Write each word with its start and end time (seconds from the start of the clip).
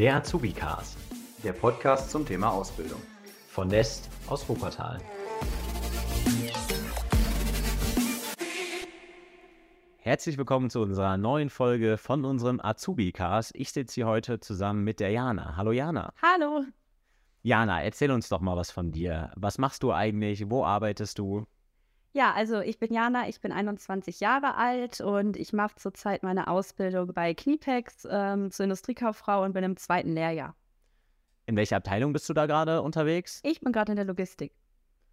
Der 0.00 0.16
Azubi-Cast. 0.16 0.96
Der 1.44 1.52
Podcast 1.52 2.10
zum 2.10 2.24
Thema 2.24 2.50
Ausbildung. 2.50 3.02
Von 3.48 3.68
Nest 3.68 4.08
aus 4.28 4.48
Wuppertal. 4.48 4.98
Herzlich 9.98 10.38
willkommen 10.38 10.70
zu 10.70 10.80
unserer 10.80 11.18
neuen 11.18 11.50
Folge 11.50 11.98
von 11.98 12.24
unserem 12.24 12.62
Azubi-Cast. 12.62 13.54
Ich 13.54 13.72
sitze 13.72 13.96
hier 13.96 14.06
heute 14.06 14.40
zusammen 14.40 14.84
mit 14.84 15.00
der 15.00 15.10
Jana. 15.10 15.58
Hallo 15.58 15.70
Jana. 15.70 16.14
Hallo. 16.22 16.64
Jana, 17.42 17.82
erzähl 17.82 18.10
uns 18.10 18.30
doch 18.30 18.40
mal 18.40 18.56
was 18.56 18.70
von 18.70 18.92
dir. 18.92 19.30
Was 19.36 19.58
machst 19.58 19.82
du 19.82 19.92
eigentlich? 19.92 20.48
Wo 20.48 20.64
arbeitest 20.64 21.18
du? 21.18 21.44
Ja, 22.12 22.32
also 22.32 22.60
ich 22.60 22.78
bin 22.80 22.92
Jana, 22.92 23.28
ich 23.28 23.40
bin 23.40 23.52
21 23.52 24.18
Jahre 24.18 24.56
alt 24.56 25.00
und 25.00 25.36
ich 25.36 25.52
mache 25.52 25.76
zurzeit 25.76 26.24
meine 26.24 26.48
Ausbildung 26.48 27.12
bei 27.14 27.34
Kniepex 27.34 28.08
ähm, 28.10 28.50
zur 28.50 28.64
Industriekauffrau 28.64 29.44
und 29.44 29.52
bin 29.52 29.62
im 29.62 29.76
zweiten 29.76 30.12
Lehrjahr. 30.12 30.56
In 31.46 31.56
welcher 31.56 31.76
Abteilung 31.76 32.12
bist 32.12 32.28
du 32.28 32.32
da 32.32 32.46
gerade 32.46 32.82
unterwegs? 32.82 33.40
Ich 33.44 33.60
bin 33.60 33.72
gerade 33.72 33.92
in 33.92 33.96
der 33.96 34.04
Logistik. 34.04 34.52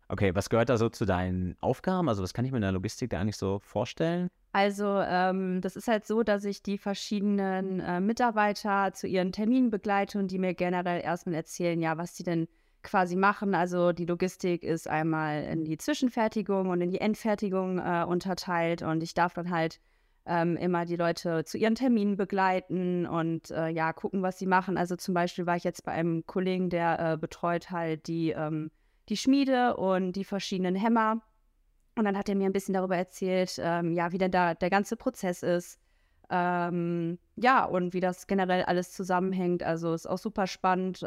Okay, 0.09 0.33
was 0.33 0.49
gehört 0.49 0.69
da 0.69 0.77
so 0.77 0.89
zu 0.89 1.05
deinen 1.05 1.55
Aufgaben? 1.59 2.09
Also 2.09 2.23
was 2.23 2.33
kann 2.33 2.45
ich 2.45 2.52
mir 2.52 2.57
in 2.57 2.61
der 2.61 2.71
Logistik 2.71 3.11
da 3.11 3.19
eigentlich 3.19 3.38
so 3.38 3.59
vorstellen? 3.59 4.29
Also 4.53 4.99
ähm, 5.02 5.61
das 5.61 5.75
ist 5.75 5.88
halt 5.88 6.07
so, 6.07 6.23
dass 6.23 6.45
ich 6.45 6.63
die 6.63 6.77
verschiedenen 6.79 7.79
äh, 7.79 7.99
Mitarbeiter 7.99 8.93
zu 8.93 9.05
ihren 9.05 9.31
Terminen 9.31 9.69
begleite 9.69 10.17
und 10.17 10.31
die 10.31 10.39
mir 10.39 10.55
generell 10.55 11.02
erstmal 11.02 11.35
erzählen, 11.35 11.79
ja, 11.79 11.97
was 11.97 12.16
sie 12.16 12.23
denn 12.23 12.47
quasi 12.87 13.15
machen. 13.15 13.53
Also 13.53 13.91
die 13.91 14.05
Logistik 14.05 14.63
ist 14.63 14.87
einmal 14.87 15.43
in 15.43 15.65
die 15.65 15.77
Zwischenfertigung 15.77 16.69
und 16.69 16.81
in 16.81 16.89
die 16.89 17.01
Endfertigung 17.01 17.79
äh, 17.79 18.05
unterteilt 18.07 18.81
und 18.81 19.03
ich 19.03 19.13
darf 19.13 19.33
dann 19.33 19.51
halt 19.51 19.79
ähm, 20.25 20.57
immer 20.57 20.85
die 20.85 20.95
Leute 20.95 21.43
zu 21.45 21.57
ihren 21.57 21.75
Terminen 21.75 22.17
begleiten 22.17 23.05
und 23.05 23.52
äh, 23.52 23.69
ja, 23.69 23.94
gucken, 23.94 24.21
was 24.21 24.39
sie 24.39 24.45
machen. 24.45 24.77
Also 24.77 24.95
zum 24.95 25.13
Beispiel 25.13 25.45
war 25.45 25.55
ich 25.55 25.63
jetzt 25.63 25.83
bei 25.83 25.91
einem 25.91 26.25
Kollegen, 26.25 26.69
der 26.69 26.99
äh, 27.13 27.17
betreut 27.17 27.71
halt 27.71 28.07
die, 28.07 28.31
ähm, 28.31 28.71
die 29.09 29.17
Schmiede 29.17 29.77
und 29.77 30.13
die 30.13 30.25
verschiedenen 30.25 30.75
Hämmer. 30.75 31.22
Und 31.95 32.05
dann 32.05 32.17
hat 32.17 32.29
er 32.29 32.35
mir 32.35 32.45
ein 32.45 32.53
bisschen 32.53 32.73
darüber 32.73 32.95
erzählt, 32.95 33.59
ähm, 33.59 33.94
ja, 33.94 34.11
wie 34.11 34.17
denn 34.17 34.31
da 34.31 34.53
der 34.53 34.69
ganze 34.69 34.97
Prozess 34.97 35.44
ist. 35.44 35.79
Ähm, 36.29 37.19
ja, 37.35 37.66
und 37.66 37.94
wie 37.94 38.01
das 38.01 38.27
generell 38.27 38.63
alles 38.63 38.91
zusammenhängt. 38.91 39.63
Also 39.63 39.94
ist 39.94 40.07
auch 40.07 40.17
super 40.17 40.45
spannend. 40.45 41.05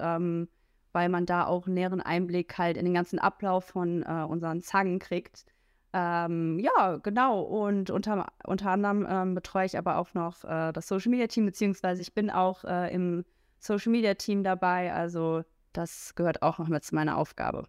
Weil 0.93 1.09
man 1.09 1.27
da 1.27 1.47
auch 1.47 1.67
einen 1.67 1.75
näheren 1.75 2.01
Einblick 2.01 2.59
halt 2.59 2.77
in 2.77 2.85
den 2.85 2.95
ganzen 2.95 3.19
Ablauf 3.19 3.65
von 3.65 4.03
äh, 4.03 4.25
unseren 4.29 4.61
Zangen 4.61 4.99
kriegt. 4.99 5.45
Ähm, 5.93 6.59
ja, 6.59 6.99
genau. 7.03 7.41
Und 7.41 7.91
unter, 7.91 8.27
unter 8.45 8.71
anderem 8.71 9.07
ähm, 9.09 9.35
betreue 9.35 9.67
ich 9.67 9.77
aber 9.77 9.99
auch 9.99 10.15
noch 10.15 10.45
äh, 10.45 10.73
das 10.73 10.87
Social 10.89 11.11
Media 11.11 11.27
Team, 11.27 11.47
beziehungsweise 11.47 12.03
ich 12.03 12.15
bin 12.15 12.31
auch 12.31 12.65
äh, 12.65 12.93
im 12.95 13.25
Social 13.59 13.93
Media 13.93 14.15
Team 14.15 14.45
dabei. 14.45 14.93
Also 14.93 15.43
das 15.73 16.15
gehört 16.15 16.43
auch 16.43 16.59
noch 16.59 16.69
mit 16.69 16.85
zu 16.85 16.95
meiner 16.95 17.17
Aufgabe. 17.17 17.65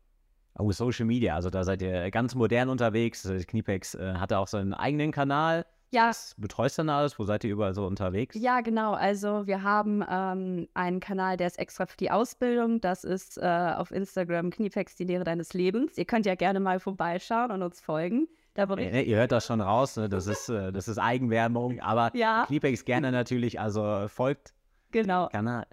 Oh, 0.58 0.72
Social 0.72 1.06
Media, 1.06 1.36
also 1.36 1.50
da 1.50 1.64
seid 1.64 1.82
ihr 1.82 2.12
ganz 2.12 2.36
modern 2.36 2.70
unterwegs. 2.70 3.28
Kniepex 3.48 3.96
äh, 3.96 4.14
hatte 4.16 4.38
auch 4.38 4.48
seinen 4.48 4.74
eigenen 4.74 5.12
Kanal. 5.12 5.66
Ja. 5.92 6.10
Was 6.10 6.36
betreust 6.38 6.78
du 6.78 6.84
denn 6.84 6.90
alles? 6.90 7.20
Wo 7.20 7.26
seid 7.26 7.44
ihr 7.44 7.52
überall 7.52 7.74
so 7.74 7.86
unterwegs? 7.86 8.36
Ja, 8.40 8.62
genau. 8.62 8.94
Also 8.94 9.46
wir 9.46 9.62
haben 9.62 10.04
ähm, 10.10 10.68
einen 10.74 11.02
Kanal, 11.02 11.36
der 11.38 11.48
ist 11.48 11.60
extra 11.60 11.86
für 11.86 11.98
die 11.98 12.10
Ausbildung. 12.10 12.80
Das 12.80 13.04
ist 13.04 13.38
äh, 13.38 13.74
auf 13.76 13.92
Instagram 13.92 14.52
Kniepex, 14.52 14.96
die 14.96 15.04
Lehre 15.04 15.26
deines 15.26 15.54
Lebens. 15.54 15.98
Ihr 15.98 16.06
könnt 16.06 16.26
ja 16.26 16.36
gerne 16.36 16.62
mal 16.62 16.80
vorbeischauen 16.80 17.52
und 17.52 17.62
uns 17.62 17.82
folgen. 17.82 18.28
Da 18.54 18.64
äh, 18.76 19.04
ihr 19.04 19.18
hört 19.18 19.32
das 19.32 19.46
schon 19.46 19.62
raus, 19.62 19.96
ne? 19.96 20.10
das, 20.10 20.28
ist, 20.28 20.50
äh, 20.50 20.72
das 20.72 20.88
ist 20.88 20.98
Eigenwerbung, 20.98 21.80
aber 21.80 22.12
ja. 22.16 22.44
Kniepex 22.48 22.84
gerne 22.84 23.12
natürlich, 23.12 23.60
also 23.60 24.08
folgt 24.10 24.54
genau. 24.92 25.28
Kanal. 25.30 25.66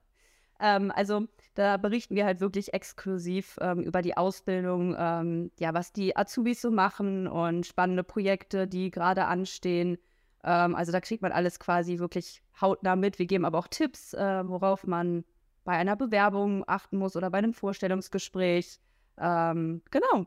Ähm, 0.60 0.92
also 0.94 1.26
da 1.54 1.76
berichten 1.76 2.14
wir 2.14 2.24
halt 2.24 2.40
wirklich 2.40 2.72
exklusiv 2.74 3.58
ähm, 3.60 3.80
über 3.80 4.02
die 4.02 4.16
Ausbildung, 4.16 4.94
ähm, 4.96 5.50
ja, 5.58 5.74
was 5.74 5.92
die 5.92 6.16
Azubis 6.16 6.60
so 6.60 6.70
machen 6.70 7.26
und 7.26 7.66
spannende 7.66 8.04
Projekte, 8.04 8.68
die 8.68 8.90
gerade 8.90 9.24
anstehen. 9.24 9.98
Ähm, 10.44 10.74
also 10.74 10.92
da 10.92 11.00
kriegt 11.00 11.22
man 11.22 11.32
alles 11.32 11.58
quasi 11.58 11.98
wirklich 11.98 12.42
hautnah 12.60 12.96
mit. 12.96 13.18
Wir 13.18 13.26
geben 13.26 13.44
aber 13.44 13.58
auch 13.58 13.68
Tipps, 13.68 14.14
äh, 14.14 14.48
worauf 14.48 14.86
man 14.86 15.24
bei 15.64 15.72
einer 15.72 15.96
Bewerbung 15.96 16.64
achten 16.66 16.96
muss 16.96 17.16
oder 17.16 17.30
bei 17.30 17.38
einem 17.38 17.52
Vorstellungsgespräch. 17.52 18.80
Ähm, 19.18 19.82
genau. 19.90 20.26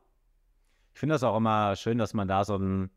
Ich 0.93 0.99
finde 0.99 1.13
das 1.13 1.23
auch 1.23 1.37
immer 1.37 1.75
schön, 1.75 1.97
dass 1.97 2.13
man 2.13 2.27
da 2.27 2.43
so 2.43 2.55
einen 2.55 2.91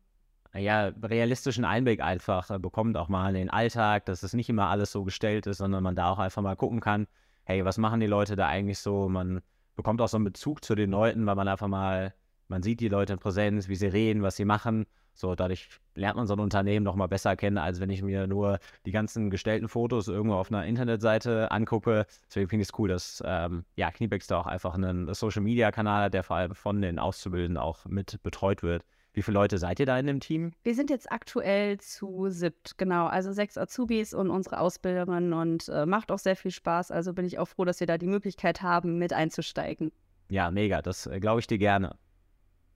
ja, 0.53 0.87
realistischen 1.01 1.65
Einblick 1.65 2.01
einfach 2.01 2.49
äh, 2.49 2.59
bekommt, 2.59 2.97
auch 2.97 3.09
mal 3.09 3.29
in 3.29 3.35
den 3.35 3.49
Alltag, 3.49 4.05
dass 4.05 4.23
es 4.23 4.33
nicht 4.33 4.49
immer 4.49 4.67
alles 4.67 4.91
so 4.91 5.03
gestellt 5.03 5.47
ist, 5.47 5.57
sondern 5.57 5.83
man 5.83 5.95
da 5.95 6.09
auch 6.09 6.19
einfach 6.19 6.41
mal 6.41 6.55
gucken 6.55 6.81
kann, 6.81 7.07
hey, 7.43 7.63
was 7.65 7.77
machen 7.77 7.99
die 7.99 8.07
Leute 8.07 8.35
da 8.35 8.47
eigentlich 8.47 8.79
so? 8.79 9.09
Man 9.09 9.41
bekommt 9.75 10.01
auch 10.01 10.07
so 10.07 10.17
einen 10.17 10.25
Bezug 10.25 10.63
zu 10.63 10.75
den 10.75 10.91
Leuten, 10.91 11.25
weil 11.25 11.35
man 11.35 11.47
einfach 11.47 11.67
mal, 11.67 12.13
man 12.47 12.63
sieht 12.63 12.79
die 12.79 12.89
Leute 12.89 13.13
in 13.13 13.19
Präsenz, 13.19 13.67
wie 13.67 13.75
sie 13.75 13.87
reden, 13.87 14.21
was 14.21 14.35
sie 14.35 14.45
machen 14.45 14.85
so, 15.15 15.33
dadurch 15.33 15.69
lernt 15.95 16.17
man 16.17 16.27
so 16.27 16.33
ein 16.33 16.39
Unternehmen 16.39 16.83
noch 16.83 16.95
mal 16.95 17.07
besser 17.07 17.35
kennen, 17.35 17.57
als 17.57 17.79
wenn 17.79 17.89
ich 17.89 18.01
mir 18.01 18.27
nur 18.27 18.59
die 18.85 18.91
ganzen 18.91 19.29
gestellten 19.29 19.69
Fotos 19.69 20.09
irgendwo 20.09 20.35
auf 20.35 20.51
einer 20.51 20.65
Internetseite 20.65 21.51
angucke. 21.51 22.05
Deswegen 22.27 22.49
finde 22.49 22.63
ich 22.63 22.69
es 22.69 22.77
cool, 22.77 22.89
dass 22.89 23.23
ähm, 23.25 23.63
ja, 23.75 23.91
Kniebex 23.91 24.27
da 24.27 24.39
auch 24.39 24.45
einfach 24.45 24.73
einen 24.73 25.13
Social-Media-Kanal 25.13 26.05
hat, 26.05 26.13
der 26.13 26.23
vor 26.23 26.35
allem 26.35 26.53
von 26.53 26.81
den 26.81 26.99
Auszubildenden 26.99 27.57
auch 27.57 27.85
mit 27.85 28.21
betreut 28.23 28.61
wird. 28.61 28.83
Wie 29.13 29.21
viele 29.21 29.35
Leute 29.35 29.57
seid 29.57 29.79
ihr 29.79 29.85
da 29.85 29.97
in 29.97 30.07
dem 30.07 30.19
Team? 30.19 30.51
Wir 30.63 30.75
sind 30.75 30.89
jetzt 30.89 31.09
aktuell 31.09 31.77
zu 31.79 32.27
siebt, 32.29 32.77
genau. 32.77 33.05
Also 33.05 33.31
sechs 33.31 33.57
Azubis 33.57 34.13
und 34.13 34.29
unsere 34.29 34.59
Ausbilderin 34.59 35.31
und 35.31 35.69
äh, 35.69 35.85
macht 35.85 36.11
auch 36.11 36.19
sehr 36.19 36.35
viel 36.35 36.51
Spaß. 36.51 36.91
Also 36.91 37.13
bin 37.13 37.23
ich 37.23 37.39
auch 37.39 37.47
froh, 37.47 37.63
dass 37.63 37.79
wir 37.79 37.87
da 37.87 37.97
die 37.97 38.07
Möglichkeit 38.07 38.61
haben, 38.61 38.97
mit 38.97 39.13
einzusteigen. 39.13 39.93
Ja, 40.27 40.51
mega. 40.51 40.81
Das 40.81 41.07
äh, 41.07 41.21
glaube 41.21 41.39
ich 41.39 41.47
dir 41.47 41.57
gerne. 41.57 41.95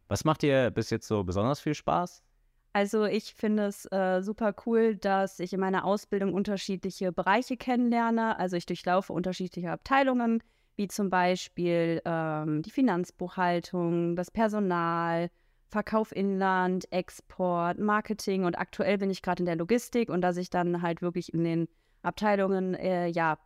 Was 0.08 0.24
macht 0.24 0.42
dir 0.42 0.72
bis 0.72 0.90
jetzt 0.92 1.10
so 1.10 1.26
besonders 1.26 1.60
viel 1.60 1.76
Spaß? 1.76 2.24
Also 2.72 3.06
ich 3.06 3.34
finde 3.34 3.66
es 3.66 3.86
äh, 3.92 4.22
super 4.22 4.54
cool, 4.66 4.96
dass 4.96 5.40
ich 5.40 5.54
in 5.54 5.60
meiner 5.60 5.86
Ausbildung 5.86 6.34
unterschiedliche 6.34 7.12
Bereiche 7.12 7.58
kennenlerne. 7.58 8.38
Also 8.38 8.58
ich 8.58 8.66
durchlaufe 8.66 9.12
unterschiedliche 9.12 9.72
Abteilungen, 9.72 10.44
wie 10.76 10.88
zum 10.88 11.10
Beispiel 11.10 12.02
ähm, 12.06 12.62
die 12.62 12.70
Finanzbuchhaltung, 12.70 14.16
das 14.16 14.30
Personal, 14.30 15.30
Verkauf 15.70 16.16
Inland, 16.16 16.92
Export, 16.92 17.80
Marketing 17.80 18.44
und 18.44 18.58
aktuell 18.58 18.98
bin 18.98 19.10
ich 19.10 19.22
gerade 19.22 19.42
in 19.42 19.46
der 19.46 19.56
Logistik 19.56 20.10
und 20.10 20.22
dass 20.22 20.38
ich 20.38 20.50
dann 20.50 20.82
halt 20.82 21.02
wirklich 21.02 21.34
in 21.34 21.44
den 21.44 21.68
Abteilungen 22.02 22.76
äh, 22.76 23.08
ja 23.08 23.38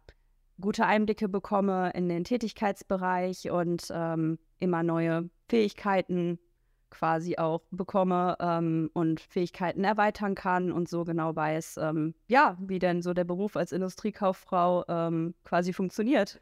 gute 0.60 0.86
Einblicke 0.86 1.28
bekomme 1.28 1.92
in 1.96 2.08
den 2.08 2.24
Tätigkeitsbereich 2.24 3.50
und 3.52 3.88
ähm, 3.92 4.38
immer 4.60 4.84
neue 4.84 5.30
Fähigkeiten 5.50 6.40
quasi 6.94 7.38
auch 7.38 7.62
bekomme 7.72 8.38
ähm, 8.40 8.90
und 8.94 9.20
Fähigkeiten 9.20 9.84
erweitern 9.84 10.36
kann 10.36 10.72
und 10.72 10.88
so 10.88 11.04
genau 11.04 11.36
weiß, 11.36 11.78
ähm, 11.78 12.14
ja, 12.28 12.58
wie 12.60 12.80
denn 12.80 13.02
so 13.02 13.14
der 13.14 13.24
Beruf 13.24 13.58
als 13.58 13.72
Industriekauffrau 13.72 14.86
ähm, 14.88 15.34
quasi 15.44 15.74
funktioniert. 15.74 16.42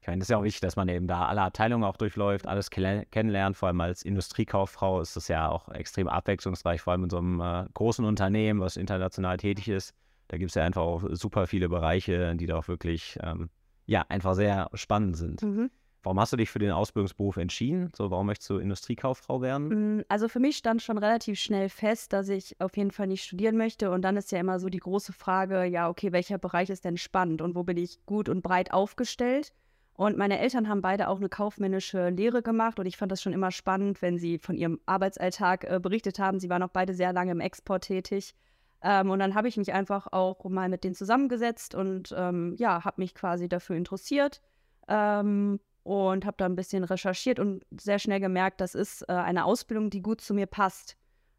Ich 0.00 0.08
meine, 0.08 0.18
es 0.18 0.24
ist 0.24 0.30
ja 0.30 0.38
auch 0.38 0.42
wichtig, 0.42 0.60
dass 0.60 0.74
man 0.74 0.88
eben 0.88 1.06
da 1.06 1.26
alle 1.26 1.42
Abteilungen 1.42 1.84
auch 1.84 1.96
durchläuft, 1.96 2.48
alles 2.48 2.70
kennenlernt. 2.70 3.56
Vor 3.56 3.68
allem 3.68 3.80
als 3.80 4.02
Industriekauffrau 4.02 5.00
ist 5.00 5.14
das 5.14 5.28
ja 5.28 5.48
auch 5.48 5.68
extrem 5.68 6.08
abwechslungsreich, 6.08 6.80
vor 6.80 6.92
allem 6.92 7.04
in 7.04 7.10
so 7.10 7.18
einem 7.18 7.40
äh, 7.40 7.66
großen 7.72 8.04
Unternehmen, 8.04 8.60
was 8.60 8.76
international 8.76 9.36
tätig 9.36 9.68
ist. 9.68 9.94
Da 10.26 10.38
gibt 10.38 10.50
es 10.50 10.56
ja 10.56 10.64
einfach 10.64 10.82
auch 10.82 11.04
super 11.10 11.46
viele 11.46 11.68
Bereiche, 11.68 12.34
die 12.34 12.46
da 12.46 12.56
auch 12.56 12.66
wirklich, 12.66 13.16
ähm, 13.22 13.48
ja, 13.86 14.04
einfach 14.08 14.34
sehr 14.34 14.70
spannend 14.74 15.16
sind. 15.16 15.42
Mhm. 15.42 15.70
Warum 16.02 16.18
hast 16.18 16.32
du 16.32 16.36
dich 16.36 16.50
für 16.50 16.58
den 16.58 16.72
Ausbildungsberuf 16.72 17.36
entschieden? 17.36 17.92
So, 17.94 18.10
warum 18.10 18.26
möchtest 18.26 18.50
du 18.50 18.58
Industriekauffrau 18.58 19.40
werden? 19.40 19.98
Mm, 19.98 20.04
also 20.08 20.28
für 20.28 20.40
mich 20.40 20.56
stand 20.56 20.82
schon 20.82 20.98
relativ 20.98 21.38
schnell 21.38 21.68
fest, 21.68 22.12
dass 22.12 22.28
ich 22.28 22.60
auf 22.60 22.76
jeden 22.76 22.90
Fall 22.90 23.06
nicht 23.06 23.22
studieren 23.22 23.56
möchte. 23.56 23.90
Und 23.92 24.02
dann 24.02 24.16
ist 24.16 24.32
ja 24.32 24.40
immer 24.40 24.58
so 24.58 24.68
die 24.68 24.80
große 24.80 25.12
Frage, 25.12 25.64
ja, 25.64 25.88
okay, 25.88 26.10
welcher 26.10 26.38
Bereich 26.38 26.70
ist 26.70 26.84
denn 26.84 26.96
spannend 26.96 27.40
und 27.40 27.54
wo 27.54 27.62
bin 27.62 27.76
ich 27.76 28.04
gut 28.04 28.28
und 28.28 28.42
breit 28.42 28.72
aufgestellt? 28.72 29.52
Und 29.94 30.16
meine 30.16 30.40
Eltern 30.40 30.68
haben 30.68 30.82
beide 30.82 31.08
auch 31.08 31.18
eine 31.18 31.28
kaufmännische 31.28 32.08
Lehre 32.08 32.42
gemacht 32.42 32.80
und 32.80 32.86
ich 32.86 32.96
fand 32.96 33.12
das 33.12 33.22
schon 33.22 33.32
immer 33.32 33.52
spannend, 33.52 34.02
wenn 34.02 34.18
sie 34.18 34.38
von 34.38 34.56
ihrem 34.56 34.80
Arbeitsalltag 34.86 35.64
äh, 35.64 35.78
berichtet 35.80 36.18
haben. 36.18 36.40
Sie 36.40 36.48
waren 36.48 36.62
auch 36.62 36.70
beide 36.70 36.94
sehr 36.94 37.12
lange 37.12 37.30
im 37.30 37.40
Export 37.40 37.84
tätig. 37.84 38.34
Ähm, 38.82 39.10
und 39.10 39.20
dann 39.20 39.36
habe 39.36 39.46
ich 39.46 39.56
mich 39.56 39.72
einfach 39.72 40.08
auch 40.10 40.44
mal 40.44 40.68
mit 40.68 40.82
denen 40.82 40.96
zusammengesetzt 40.96 41.76
und 41.76 42.12
ähm, 42.16 42.56
ja, 42.58 42.84
habe 42.84 43.00
mich 43.00 43.14
quasi 43.14 43.48
dafür 43.48 43.76
interessiert. 43.76 44.40
Ähm, 44.88 45.60
und 45.82 46.24
habe 46.24 46.36
da 46.38 46.46
ein 46.46 46.56
bisschen 46.56 46.84
recherchiert 46.84 47.38
und 47.38 47.64
sehr 47.70 47.98
schnell 47.98 48.20
gemerkt, 48.20 48.60
das 48.60 48.74
ist 48.74 49.02
äh, 49.08 49.12
eine 49.12 49.44
Ausbildung, 49.44 49.90
die 49.90 50.02
gut 50.02 50.20
zu 50.20 50.34
mir 50.34 50.46
passt. 50.46 50.96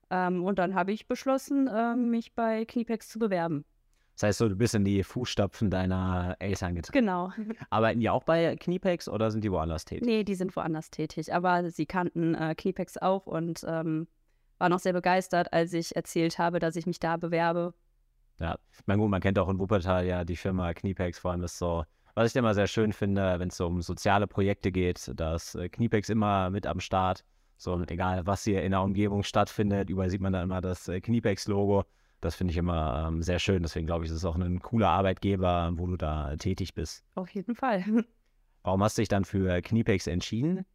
Ähm, 0.10 0.44
und 0.44 0.60
dann 0.60 0.76
habe 0.76 0.92
ich 0.92 1.08
beschlossen, 1.08 1.68
äh, 1.68 1.96
mich 1.96 2.36
bei 2.36 2.66
Kniepex 2.66 3.10
zu 3.10 3.20
bewerben. 3.20 3.66
Das 4.16 4.24
heißt, 4.24 4.40
so, 4.40 4.50
du 4.50 4.56
bist 4.56 4.76
in 4.76 4.86
die 4.86 5.04
Fußstapfen 5.04 5.72
deiner 5.72 6.36
Eltern 6.40 6.76
getreten. 6.76 7.06
Genau. 7.06 7.32
Arbeiten 7.72 8.00
die 8.00 8.10
auch 8.10 8.24
bei 8.24 8.56
Kniepex 8.58 9.10
oder 9.10 9.32
sind 9.32 9.44
die 9.44 9.52
woanders 9.52 9.86
tätig? 9.86 10.06
Nee, 10.06 10.24
die 10.24 10.36
sind 10.36 10.56
woanders 10.56 10.92
tätig. 10.92 11.34
Aber 11.34 11.72
sie 11.72 11.88
kannten 11.88 12.36
äh, 12.36 12.54
Kniepex 12.56 12.98
auch 12.98 13.26
und 13.26 13.66
ähm, 13.68 14.08
waren 14.60 14.72
auch 14.72 14.80
sehr 14.80 14.94
begeistert, 14.94 15.52
als 15.52 15.74
ich 15.74 15.96
erzählt 15.96 16.38
habe, 16.38 16.60
dass 16.60 16.76
ich 16.76 16.86
mich 16.86 17.00
da 17.00 17.18
bewerbe. 17.18 17.74
Ja, 18.40 18.58
ich 18.72 18.86
meine, 18.86 19.02
gut, 19.02 19.10
man 19.10 19.22
kennt 19.22 19.40
auch 19.40 19.50
in 19.50 19.60
Wuppertal 19.60 20.06
ja 20.06 20.24
die 20.26 20.36
Firma 20.36 20.74
Kniepex, 20.74 21.18
vor 21.18 21.32
allem 21.32 21.44
ist 21.44 21.58
so 21.58 21.84
Was 22.16 22.30
ich 22.30 22.36
immer 22.36 22.54
sehr 22.54 22.68
schön 22.68 22.94
finde, 22.94 23.40
wenn 23.40 23.50
es 23.50 23.58
so 23.58 23.66
um 23.66 23.82
soziale 23.82 24.28
Projekte 24.28 24.72
geht, 24.72 25.12
dass 25.16 25.56
äh, 25.56 25.68
Kniepex 25.68 26.10
immer 26.10 26.52
mit 26.52 26.68
am 26.68 26.80
Start. 26.80 27.24
So, 27.58 27.82
egal 27.88 28.26
was 28.28 28.44
hier 28.44 28.62
in 28.64 28.72
der 28.72 28.82
Umgebung 28.82 29.24
stattfindet, 29.24 29.90
überall 29.90 30.10
sieht 30.10 30.22
man 30.22 30.34
da 30.34 30.44
immer 30.44 30.62
das 30.62 30.88
äh, 30.88 31.02
Kniepex-Logo. 31.02 31.86
Das 32.22 32.36
finde 32.36 32.52
ich 32.52 32.58
immer 32.58 33.08
ähm, 33.08 33.22
sehr 33.22 33.40
schön. 33.40 33.64
Deswegen 33.64 33.88
glaube 33.88 34.06
ich, 34.06 34.12
ist 34.12 34.18
es 34.18 34.26
auch 34.26 34.36
ein 34.36 34.62
cooler 34.62 34.90
Arbeitgeber, 34.90 35.72
wo 35.76 35.88
du 35.88 35.98
da 35.98 36.36
tätig 36.38 36.74
bist. 36.74 37.04
Auf 37.16 37.30
jeden 37.30 37.56
Fall. 37.56 37.84
Warum 38.64 38.84
hast 38.84 38.98
du 38.98 39.02
dich 39.02 39.10
dann 39.10 39.26
für 39.26 39.62
Kniepex 39.62 40.08
entschieden? 40.08 40.66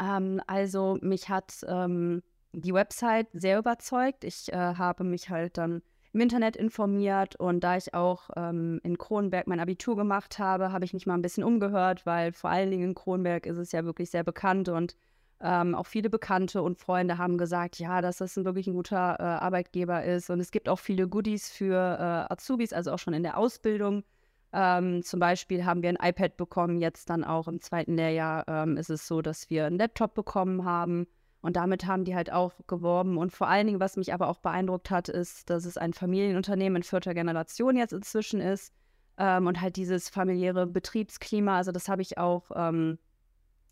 Ähm, 0.00 0.40
also 0.46 0.98
mich 1.00 1.28
hat 1.28 1.64
ähm, 1.68 2.22
die 2.52 2.74
Website 2.74 3.28
sehr 3.32 3.58
überzeugt. 3.58 4.24
Ich 4.24 4.52
äh, 4.52 4.56
habe 4.56 5.04
mich 5.04 5.30
halt 5.30 5.56
dann 5.58 5.82
im 6.12 6.20
Internet 6.20 6.56
informiert 6.56 7.36
und 7.36 7.64
da 7.64 7.76
ich 7.76 7.94
auch 7.94 8.28
ähm, 8.36 8.80
in 8.82 8.98
Kronenberg 8.98 9.46
mein 9.46 9.60
Abitur 9.60 9.96
gemacht 9.96 10.38
habe, 10.38 10.72
habe 10.72 10.84
ich 10.84 10.92
mich 10.92 11.06
mal 11.06 11.14
ein 11.14 11.22
bisschen 11.22 11.44
umgehört, 11.44 12.04
weil 12.04 12.32
vor 12.32 12.50
allen 12.50 12.70
Dingen 12.70 12.90
in 12.90 12.94
Kronenberg 12.94 13.46
ist 13.46 13.56
es 13.56 13.72
ja 13.72 13.84
wirklich 13.84 14.10
sehr 14.10 14.24
bekannt 14.24 14.68
und 14.68 14.96
ähm, 15.40 15.74
auch 15.74 15.86
viele 15.86 16.10
Bekannte 16.10 16.62
und 16.62 16.78
Freunde 16.78 17.18
haben 17.18 17.38
gesagt, 17.38 17.78
ja, 17.78 18.00
dass 18.00 18.18
das 18.18 18.36
ein 18.36 18.44
wirklich 18.44 18.66
ein 18.66 18.74
guter 18.74 19.16
äh, 19.18 19.22
Arbeitgeber 19.22 20.04
ist 20.04 20.30
und 20.30 20.38
es 20.38 20.50
gibt 20.50 20.68
auch 20.68 20.78
viele 20.78 21.08
Goodies 21.08 21.50
für 21.50 21.74
äh, 21.76 22.32
Azubis, 22.32 22.72
also 22.72 22.92
auch 22.92 22.98
schon 22.98 23.14
in 23.14 23.22
der 23.22 23.38
Ausbildung. 23.38 24.04
Ähm, 24.52 25.02
zum 25.02 25.18
Beispiel 25.18 25.64
haben 25.64 25.82
wir 25.82 25.88
ein 25.88 26.08
iPad 26.10 26.36
bekommen, 26.36 26.78
jetzt 26.78 27.08
dann 27.08 27.24
auch 27.24 27.48
im 27.48 27.60
zweiten 27.60 27.96
Lehrjahr 27.96 28.44
ähm, 28.46 28.76
ist 28.76 28.90
es 28.90 29.06
so, 29.06 29.22
dass 29.22 29.48
wir 29.48 29.66
einen 29.66 29.78
Laptop 29.78 30.14
bekommen 30.14 30.64
haben. 30.64 31.06
Und 31.42 31.56
damit 31.56 31.86
haben 31.86 32.04
die 32.04 32.14
halt 32.14 32.32
auch 32.32 32.52
geworben. 32.68 33.18
Und 33.18 33.32
vor 33.32 33.48
allen 33.48 33.66
Dingen, 33.66 33.80
was 33.80 33.96
mich 33.96 34.14
aber 34.14 34.28
auch 34.28 34.38
beeindruckt 34.38 34.90
hat, 34.90 35.08
ist, 35.08 35.50
dass 35.50 35.64
es 35.64 35.76
ein 35.76 35.92
Familienunternehmen 35.92 36.76
in 36.76 36.82
vierter 36.84 37.14
Generation 37.14 37.76
jetzt 37.76 37.92
inzwischen 37.92 38.40
ist. 38.40 38.72
Ähm, 39.18 39.48
und 39.48 39.60
halt 39.60 39.76
dieses 39.76 40.08
familiäre 40.08 40.66
Betriebsklima. 40.66 41.56
Also 41.56 41.72
das 41.72 41.88
habe 41.88 42.00
ich 42.00 42.16
auch 42.16 42.50
ähm, 42.54 42.98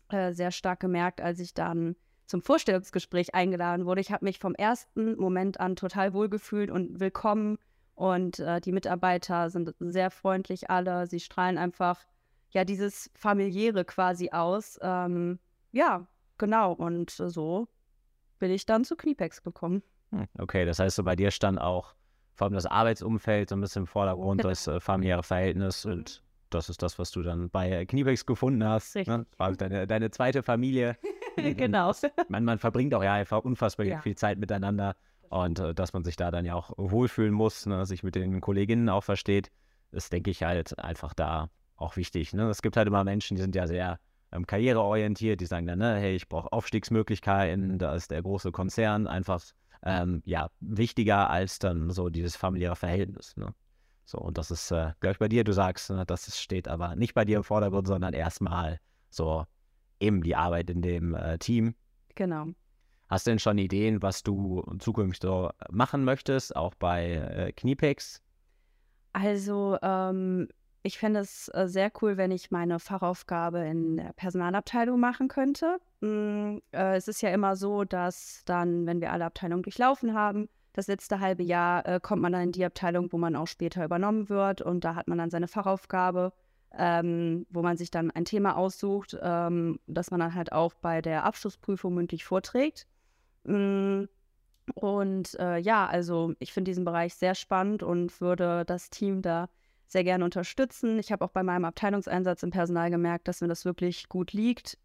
äh, 0.09 0.33
sehr 0.33 0.51
stark 0.51 0.81
gemerkt, 0.81 1.21
als 1.21 1.39
ich 1.39 1.53
dann 1.53 1.95
zum 2.27 2.41
Vorstellungsgespräch 2.41 3.33
eingeladen 3.33 3.85
wurde. 3.85 4.01
Ich 4.01 4.11
habe 4.11 4.25
mich 4.25 4.39
vom 4.39 4.53
ersten 4.53 5.17
Moment 5.17 5.59
an 5.59 5.77
total 5.77 6.13
wohlgefühlt 6.13 6.69
und 6.69 6.99
willkommen. 6.99 7.57
Und 7.95 8.39
äh, 8.39 8.59
die 8.59 8.71
Mitarbeiter 8.73 9.49
sind 9.49 9.73
sehr 9.79 10.11
freundlich 10.11 10.69
alle. 10.69 11.07
Sie 11.07 11.19
strahlen 11.21 11.57
einfach 11.57 11.99
ja 12.49 12.65
dieses 12.65 13.09
familiäre 13.15 13.85
quasi 13.85 14.31
aus. 14.31 14.77
Ähm, 14.81 15.39
ja, 15.71 16.07
genau, 16.41 16.73
und 16.73 17.11
so 17.11 17.67
bin 18.39 18.51
ich 18.51 18.65
dann 18.65 18.83
zu 18.83 18.97
Kniepex 18.97 19.43
gekommen. 19.43 19.83
Hm, 20.09 20.27
okay, 20.39 20.65
das 20.65 20.79
heißt, 20.79 20.97
so 20.97 21.03
bei 21.03 21.15
dir 21.15 21.31
stand 21.31 21.61
auch 21.61 21.93
vor 22.33 22.45
allem 22.45 22.55
das 22.55 22.65
Arbeitsumfeld 22.65 23.49
so 23.49 23.55
ein 23.55 23.61
bisschen 23.61 23.83
im 23.83 23.87
Vordergrund, 23.87 24.41
genau. 24.41 24.49
das 24.49 24.67
äh, 24.67 24.79
familiäre 24.79 25.23
Verhältnis 25.23 25.85
mhm. 25.85 25.91
und 25.91 26.23
das 26.49 26.69
ist 26.69 26.81
das, 26.81 26.99
was 26.99 27.11
du 27.11 27.21
dann 27.21 27.49
bei 27.49 27.85
Kniepex 27.85 28.25
gefunden 28.25 28.65
hast. 28.65 28.95
Ne? 28.95 29.01
Richtig. 29.01 29.39
Ne? 29.39 29.55
Deine, 29.57 29.87
deine 29.87 30.11
zweite 30.11 30.43
Familie. 30.43 30.97
genau. 31.37 31.93
Man, 32.27 32.43
man 32.43 32.59
verbringt 32.59 32.93
auch 32.93 33.03
ja 33.03 33.13
einfach 33.13 33.45
unfassbar 33.45 33.85
ja. 33.85 34.01
viel 34.01 34.15
Zeit 34.15 34.37
miteinander 34.37 34.95
und 35.29 35.59
äh, 35.59 35.73
dass 35.73 35.93
man 35.93 36.03
sich 36.03 36.17
da 36.17 36.31
dann 36.31 36.43
ja 36.43 36.55
auch 36.55 36.73
wohlfühlen 36.75 37.33
muss, 37.33 37.65
ne? 37.67 37.85
sich 37.85 38.03
mit 38.03 38.15
den 38.15 38.41
Kolleginnen 38.41 38.89
auch 38.89 39.03
versteht, 39.03 39.49
ist, 39.91 40.11
denke 40.11 40.31
ich, 40.31 40.43
halt 40.43 40.77
einfach 40.79 41.13
da 41.13 41.49
auch 41.77 41.95
wichtig. 41.95 42.33
Ne? 42.33 42.49
Es 42.49 42.61
gibt 42.61 42.75
halt 42.75 42.87
immer 42.87 43.03
Menschen, 43.03 43.35
die 43.35 43.41
sind 43.41 43.55
ja 43.55 43.67
sehr 43.67 43.99
ähm, 44.31 44.47
karriereorientiert, 44.47 45.41
die 45.41 45.45
sagen 45.45 45.67
dann, 45.67 45.79
ne, 45.79 45.95
hey, 45.95 46.15
ich 46.15 46.29
brauche 46.29 46.51
Aufstiegsmöglichkeiten, 46.51 47.77
da 47.77 47.95
ist 47.95 48.11
der 48.11 48.21
große 48.21 48.51
Konzern 48.51 49.07
einfach 49.07 49.41
ähm, 49.83 50.21
ja, 50.25 50.49
wichtiger 50.59 51.29
als 51.29 51.59
dann 51.59 51.89
so 51.89 52.09
dieses 52.09 52.35
familiäre 52.35 52.75
Verhältnis. 52.75 53.35
Ne? 53.35 53.53
So, 54.05 54.19
und 54.19 54.37
das 54.37 54.51
ist, 54.51 54.71
äh, 54.71 54.93
glaube 54.99 55.13
ich, 55.13 55.19
bei 55.19 55.27
dir, 55.27 55.43
du 55.43 55.53
sagst, 55.53 55.89
ne, 55.89 56.05
das 56.05 56.37
steht 56.39 56.67
aber 56.67 56.95
nicht 56.95 57.13
bei 57.13 57.25
dir 57.25 57.37
im 57.37 57.43
Vordergrund, 57.43 57.87
sondern 57.87 58.13
erstmal 58.13 58.79
so 59.09 59.45
eben 59.99 60.23
die 60.23 60.35
Arbeit 60.35 60.69
in 60.69 60.81
dem 60.81 61.13
äh, 61.15 61.37
Team. 61.37 61.75
Genau. 62.15 62.47
Hast 63.07 63.27
du 63.27 63.31
denn 63.31 63.39
schon 63.39 63.57
Ideen, 63.57 64.01
was 64.01 64.23
du 64.23 64.63
zukünftig 64.79 65.21
so 65.21 65.49
machen 65.69 66.05
möchtest, 66.05 66.55
auch 66.55 66.73
bei 66.75 67.13
äh, 67.15 67.51
Kniepex? 67.51 68.21
Also, 69.13 69.77
ähm, 69.81 70.47
ich 70.83 70.97
fände 70.97 71.19
es 71.19 71.49
äh, 71.53 71.67
sehr 71.67 71.91
cool, 72.01 72.17
wenn 72.17 72.31
ich 72.31 72.51
meine 72.51 72.79
Fachaufgabe 72.79 73.59
in 73.59 73.97
der 73.97 74.13
Personalabteilung 74.13 74.99
machen 74.99 75.27
könnte. 75.27 75.77
Mm, 76.01 76.57
äh, 76.71 76.95
es 76.95 77.07
ist 77.07 77.21
ja 77.21 77.29
immer 77.29 77.55
so, 77.55 77.83
dass 77.83 78.41
dann, 78.45 78.85
wenn 78.87 79.01
wir 79.01 79.11
alle 79.11 79.25
Abteilungen 79.25 79.63
durchlaufen 79.63 80.13
haben, 80.13 80.49
das 80.73 80.87
letzte 80.87 81.19
halbe 81.19 81.43
Jahr 81.43 81.85
äh, 81.85 81.99
kommt 82.01 82.21
man 82.21 82.31
dann 82.31 82.43
in 82.43 82.51
die 82.51 82.65
Abteilung, 82.65 83.11
wo 83.11 83.17
man 83.17 83.35
auch 83.35 83.47
später 83.47 83.85
übernommen 83.85 84.29
wird 84.29 84.61
und 84.61 84.83
da 84.83 84.95
hat 84.95 85.07
man 85.07 85.17
dann 85.17 85.29
seine 85.29 85.47
Fachaufgabe, 85.47 86.33
ähm, 86.77 87.45
wo 87.49 87.61
man 87.61 87.77
sich 87.77 87.91
dann 87.91 88.09
ein 88.09 88.25
Thema 88.25 88.57
aussucht, 88.57 89.17
ähm, 89.21 89.79
das 89.87 90.09
man 90.09 90.21
dann 90.21 90.33
halt 90.33 90.51
auch 90.51 90.73
bei 90.73 91.01
der 91.01 91.25
Abschlussprüfung 91.25 91.93
mündlich 91.93 92.25
vorträgt. 92.25 92.87
Mm, 93.43 94.05
und 94.75 95.33
ja, 95.33 95.87
also 95.87 96.33
ich 96.39 96.53
finde 96.53 96.69
diesen 96.69 96.85
Bereich 96.85 97.15
sehr 97.15 97.35
spannend 97.35 97.83
und 97.83 98.21
würde 98.21 98.63
das 98.63 98.89
Team 98.89 99.21
da 99.21 99.49
sehr 99.91 100.03
gerne 100.05 100.23
unterstützen. 100.23 100.99
Ich 100.99 101.11
habe 101.11 101.25
auch 101.25 101.31
bei 101.31 101.43
meinem 101.43 101.65
Abteilungseinsatz 101.65 102.43
im 102.43 102.51
Personal 102.51 102.89
gemerkt, 102.89 103.27
dass 103.27 103.41
mir 103.41 103.49
das 103.49 103.65
wirklich 103.65 104.07
gut 104.07 104.31
liegt. 104.31 104.77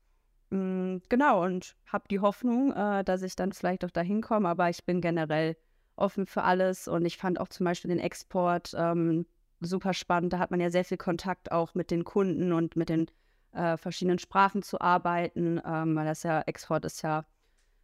Mm, 0.50 0.96
genau, 1.08 1.44
und 1.44 1.76
habe 1.86 2.08
die 2.10 2.20
Hoffnung, 2.20 2.72
äh, 2.72 3.04
dass 3.04 3.22
ich 3.22 3.36
dann 3.36 3.52
vielleicht 3.52 3.84
auch 3.84 3.90
dahin 3.90 4.20
komme, 4.20 4.48
aber 4.48 4.68
ich 4.68 4.84
bin 4.84 5.00
generell 5.00 5.56
offen 5.94 6.26
für 6.26 6.42
alles 6.42 6.88
und 6.88 7.04
ich 7.04 7.16
fand 7.18 7.40
auch 7.40 7.48
zum 7.48 7.64
Beispiel 7.64 7.88
den 7.88 8.00
Export 8.00 8.74
ähm, 8.76 9.26
super 9.60 9.94
spannend. 9.94 10.32
Da 10.32 10.38
hat 10.40 10.50
man 10.50 10.60
ja 10.60 10.70
sehr 10.70 10.84
viel 10.84 10.98
Kontakt 10.98 11.52
auch 11.52 11.74
mit 11.74 11.90
den 11.90 12.04
Kunden 12.04 12.52
und 12.52 12.74
mit 12.74 12.88
den 12.88 13.06
äh, 13.52 13.76
verschiedenen 13.76 14.18
Sprachen 14.18 14.62
zu 14.62 14.80
arbeiten, 14.80 15.60
ähm, 15.64 15.94
weil 15.94 16.04
das 16.04 16.24
ja, 16.24 16.40
Export 16.42 16.84
ist 16.84 17.02
ja 17.02 17.24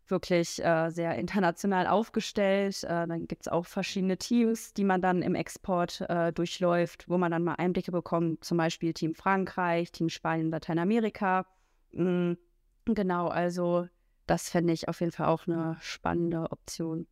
wirklich 0.08 0.62
äh, 0.64 0.90
sehr 0.90 1.16
international 1.16 1.86
aufgestellt. 1.86 2.84
Äh, 2.84 3.06
dann 3.06 3.26
gibt 3.26 3.42
es 3.42 3.48
auch 3.48 3.66
verschiedene 3.66 4.16
Teams, 4.16 4.74
die 4.74 4.84
man 4.84 5.00
dann 5.00 5.22
im 5.22 5.34
Export 5.34 6.00
äh, 6.08 6.32
durchläuft, 6.32 7.08
wo 7.08 7.18
man 7.18 7.30
dann 7.30 7.44
mal 7.44 7.54
Einblicke 7.54 7.92
bekommt, 7.92 8.44
zum 8.44 8.58
Beispiel 8.58 8.92
Team 8.92 9.14
Frankreich, 9.14 9.92
Team 9.92 10.08
Spanien, 10.08 10.50
Lateinamerika. 10.50 11.46
Mhm. 11.92 12.38
Genau, 12.84 13.28
also 13.28 13.86
das 14.26 14.48
fände 14.48 14.72
ich 14.72 14.88
auf 14.88 15.00
jeden 15.00 15.12
Fall 15.12 15.28
auch 15.28 15.46
eine 15.46 15.76
spannende 15.80 16.50
Option. 16.50 17.06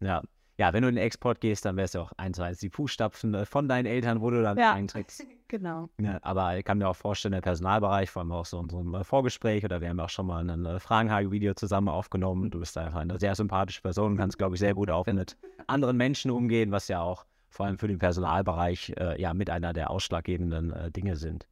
Ja, 0.00 0.22
ja, 0.56 0.72
wenn 0.72 0.82
du 0.82 0.88
in 0.88 0.94
den 0.94 1.04
Export 1.04 1.40
gehst, 1.40 1.64
dann 1.64 1.76
wärst 1.76 1.94
du 1.94 2.00
auch 2.00 2.12
eins 2.16 2.36
zu 2.36 2.42
eins 2.42 2.58
die 2.58 2.70
Fußstapfen 2.70 3.34
äh, 3.34 3.44
von 3.44 3.68
deinen 3.68 3.86
Eltern, 3.86 4.20
wo 4.20 4.30
du 4.30 4.42
dann 4.42 4.56
ja. 4.56 4.72
eintrittst. 4.72 5.24
genau. 5.48 5.88
Ja, 6.00 6.18
aber 6.22 6.56
ich 6.56 6.64
kann 6.64 6.78
mir 6.78 6.88
auch 6.88 6.96
vorstellen, 6.96 7.32
der 7.32 7.40
Personalbereich, 7.40 8.10
vor 8.10 8.22
allem 8.22 8.32
auch 8.32 8.46
so 8.46 8.60
in 8.60 8.68
so 8.68 8.78
einem 8.78 9.04
Vorgespräch 9.04 9.64
oder 9.64 9.80
wir 9.80 9.88
haben 9.88 10.00
auch 10.00 10.10
schon 10.10 10.26
mal 10.26 10.48
ein 10.48 10.64
äh, 10.64 10.78
Fragenhage-Video 10.78 11.54
zusammen 11.54 11.88
aufgenommen. 11.88 12.50
Du 12.50 12.60
bist 12.60 12.78
einfach 12.78 13.00
eine 13.00 13.18
sehr 13.18 13.34
sympathische 13.34 13.82
Person, 13.82 14.12
und 14.12 14.18
kannst, 14.18 14.38
glaube 14.38 14.54
ich, 14.54 14.60
sehr 14.60 14.74
gut 14.74 14.90
auch 14.90 15.06
mit 15.06 15.36
anderen 15.66 15.96
Menschen 15.96 16.30
umgehen, 16.30 16.70
was 16.70 16.88
ja 16.88 17.00
auch 17.00 17.24
vor 17.48 17.66
allem 17.66 17.78
für 17.78 17.88
den 17.88 17.98
Personalbereich 17.98 18.92
äh, 18.98 19.20
ja 19.20 19.34
mit 19.34 19.50
einer 19.50 19.72
der 19.72 19.90
ausschlaggebenden 19.90 20.72
äh, 20.72 20.90
Dinge 20.90 21.16
sind. 21.16 21.46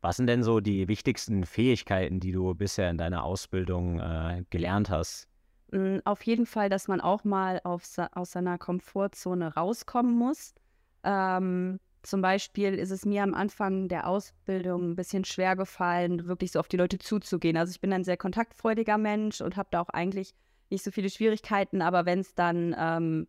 Was 0.00 0.16
sind 0.16 0.28
denn 0.28 0.42
so 0.42 0.60
die 0.60 0.86
wichtigsten 0.88 1.44
Fähigkeiten, 1.44 2.20
die 2.20 2.30
du 2.30 2.54
bisher 2.54 2.90
in 2.90 2.98
deiner 2.98 3.24
Ausbildung 3.24 3.98
äh, 3.98 4.44
gelernt 4.50 4.90
hast? 4.90 5.28
Auf 6.04 6.22
jeden 6.22 6.46
Fall, 6.46 6.68
dass 6.68 6.88
man 6.88 7.00
auch 7.00 7.24
mal 7.24 7.60
auf, 7.64 7.84
aus 8.12 8.32
seiner 8.32 8.58
Komfortzone 8.58 9.54
rauskommen 9.54 10.16
muss. 10.16 10.54
Ähm, 11.04 11.78
zum 12.02 12.22
Beispiel 12.22 12.74
ist 12.74 12.90
es 12.90 13.04
mir 13.04 13.22
am 13.22 13.34
Anfang 13.34 13.88
der 13.88 14.06
Ausbildung 14.06 14.90
ein 14.90 14.96
bisschen 14.96 15.24
schwer 15.24 15.56
gefallen, 15.56 16.26
wirklich 16.26 16.52
so 16.52 16.60
auf 16.60 16.68
die 16.68 16.76
Leute 16.76 16.98
zuzugehen. 16.98 17.56
Also 17.56 17.72
ich 17.72 17.80
bin 17.80 17.92
ein 17.92 18.04
sehr 18.04 18.16
kontaktfreudiger 18.16 18.96
Mensch 18.96 19.40
und 19.40 19.56
habe 19.56 19.68
da 19.72 19.80
auch 19.80 19.88
eigentlich 19.88 20.34
nicht 20.70 20.84
so 20.84 20.90
viele 20.90 21.10
Schwierigkeiten, 21.10 21.82
aber 21.82 22.06
wenn 22.06 22.20
es 22.20 22.34
dann 22.34 22.74
ähm, 22.78 23.26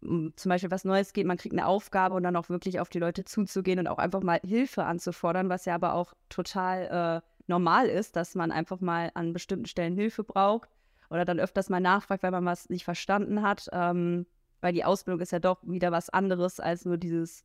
zum 0.00 0.48
Beispiel 0.50 0.70
was 0.70 0.84
Neues 0.84 1.12
geht, 1.12 1.26
man 1.26 1.38
kriegt 1.38 1.54
eine 1.54 1.66
Aufgabe 1.66 2.14
und 2.14 2.22
dann 2.22 2.36
auch 2.36 2.48
wirklich 2.50 2.80
auf 2.80 2.88
die 2.88 2.98
Leute 2.98 3.24
zuzugehen 3.24 3.78
und 3.78 3.88
auch 3.88 3.98
einfach 3.98 4.22
mal 4.22 4.40
Hilfe 4.44 4.84
anzufordern, 4.84 5.48
was 5.48 5.64
ja 5.64 5.74
aber 5.74 5.94
auch 5.94 6.12
total 6.28 7.22
äh, 7.24 7.28
normal 7.46 7.88
ist, 7.88 8.14
dass 8.14 8.34
man 8.34 8.52
einfach 8.52 8.80
mal 8.80 9.10
an 9.14 9.32
bestimmten 9.32 9.66
Stellen 9.66 9.94
Hilfe 9.94 10.22
braucht 10.22 10.68
oder 11.10 11.24
dann 11.24 11.40
öfters 11.40 11.68
mal 11.70 11.80
nachfragt, 11.80 12.22
weil 12.22 12.30
man 12.30 12.44
was 12.44 12.68
nicht 12.68 12.84
verstanden 12.84 13.42
hat. 13.42 13.68
Ähm, 13.72 14.26
weil 14.60 14.72
die 14.72 14.84
Ausbildung 14.84 15.20
ist 15.20 15.32
ja 15.32 15.38
doch 15.38 15.58
wieder 15.62 15.92
was 15.92 16.10
anderes 16.10 16.60
als 16.60 16.84
nur 16.84 16.96
dieses, 16.96 17.44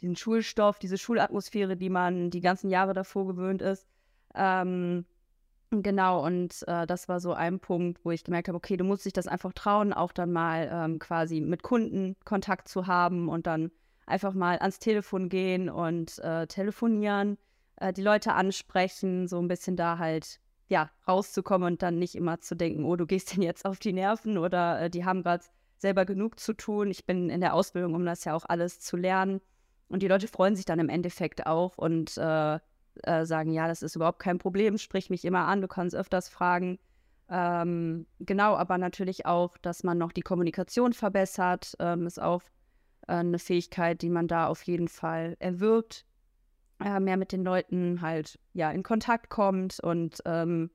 diesen 0.00 0.16
Schulstoff, 0.16 0.78
diese 0.78 0.98
Schulatmosphäre, 0.98 1.76
die 1.76 1.90
man 1.90 2.30
die 2.30 2.40
ganzen 2.40 2.70
Jahre 2.70 2.94
davor 2.94 3.26
gewöhnt 3.26 3.62
ist. 3.62 3.86
Ähm, 4.34 5.04
genau, 5.70 6.24
und 6.24 6.64
äh, 6.66 6.86
das 6.86 7.08
war 7.08 7.20
so 7.20 7.32
ein 7.32 7.60
Punkt, 7.60 8.04
wo 8.04 8.10
ich 8.10 8.24
gemerkt 8.24 8.48
habe, 8.48 8.56
okay, 8.56 8.76
du 8.76 8.84
musst 8.84 9.04
dich 9.04 9.12
das 9.12 9.26
einfach 9.26 9.52
trauen, 9.52 9.92
auch 9.92 10.12
dann 10.12 10.32
mal 10.32 10.68
ähm, 10.72 10.98
quasi 10.98 11.40
mit 11.40 11.62
Kunden 11.62 12.16
Kontakt 12.24 12.68
zu 12.68 12.86
haben 12.86 13.28
und 13.28 13.46
dann 13.46 13.70
einfach 14.06 14.34
mal 14.34 14.58
ans 14.58 14.78
Telefon 14.78 15.28
gehen 15.28 15.68
und 15.68 16.18
äh, 16.18 16.46
telefonieren, 16.46 17.38
äh, 17.76 17.92
die 17.92 18.02
Leute 18.02 18.34
ansprechen, 18.34 19.28
so 19.28 19.38
ein 19.38 19.48
bisschen 19.48 19.76
da 19.76 19.98
halt 19.98 20.40
ja, 20.74 20.90
rauszukommen 21.06 21.74
und 21.74 21.82
dann 21.82 21.98
nicht 21.98 22.16
immer 22.16 22.40
zu 22.40 22.56
denken, 22.56 22.84
oh, 22.84 22.96
du 22.96 23.06
gehst 23.06 23.32
denn 23.36 23.42
jetzt 23.42 23.64
auf 23.64 23.78
die 23.78 23.92
Nerven 23.92 24.38
oder 24.38 24.82
äh, 24.82 24.90
die 24.90 25.04
haben 25.04 25.22
gerade 25.22 25.44
selber 25.78 26.04
genug 26.04 26.40
zu 26.40 26.52
tun. 26.52 26.90
Ich 26.90 27.06
bin 27.06 27.30
in 27.30 27.40
der 27.40 27.54
Ausbildung, 27.54 27.94
um 27.94 28.04
das 28.04 28.24
ja 28.24 28.34
auch 28.34 28.44
alles 28.48 28.80
zu 28.80 28.96
lernen. 28.96 29.40
Und 29.88 30.02
die 30.02 30.08
Leute 30.08 30.28
freuen 30.28 30.56
sich 30.56 30.64
dann 30.64 30.78
im 30.78 30.88
Endeffekt 30.88 31.46
auch. 31.46 31.76
Und 31.78 32.16
äh, 32.16 32.58
äh, 33.02 33.24
sagen, 33.24 33.52
ja, 33.52 33.66
das 33.66 33.82
ist 33.82 33.96
überhaupt 33.96 34.20
kein 34.20 34.38
Problem, 34.38 34.78
sprich 34.78 35.10
mich 35.10 35.24
immer 35.24 35.46
an, 35.46 35.60
du 35.60 35.68
kannst 35.68 35.96
öfters 35.96 36.28
fragen. 36.28 36.78
Ähm, 37.28 38.06
genau, 38.20 38.54
aber 38.54 38.78
natürlich 38.78 39.26
auch, 39.26 39.56
dass 39.58 39.82
man 39.82 39.98
noch 39.98 40.12
die 40.12 40.22
Kommunikation 40.22 40.92
verbessert, 40.92 41.74
ähm, 41.80 42.06
ist 42.06 42.20
auch 42.20 42.42
äh, 43.08 43.14
eine 43.14 43.38
Fähigkeit, 43.38 44.02
die 44.02 44.10
man 44.10 44.28
da 44.28 44.46
auf 44.46 44.62
jeden 44.62 44.88
Fall 44.88 45.36
erwirbt, 45.38 46.04
äh, 46.82 47.00
mehr 47.00 47.16
mit 47.16 47.32
den 47.32 47.44
Leuten 47.44 48.00
halt 48.00 48.38
ja 48.52 48.70
in 48.70 48.82
Kontakt 48.82 49.30
kommt 49.30 49.80
und 49.80 50.20
ähm, 50.24 50.70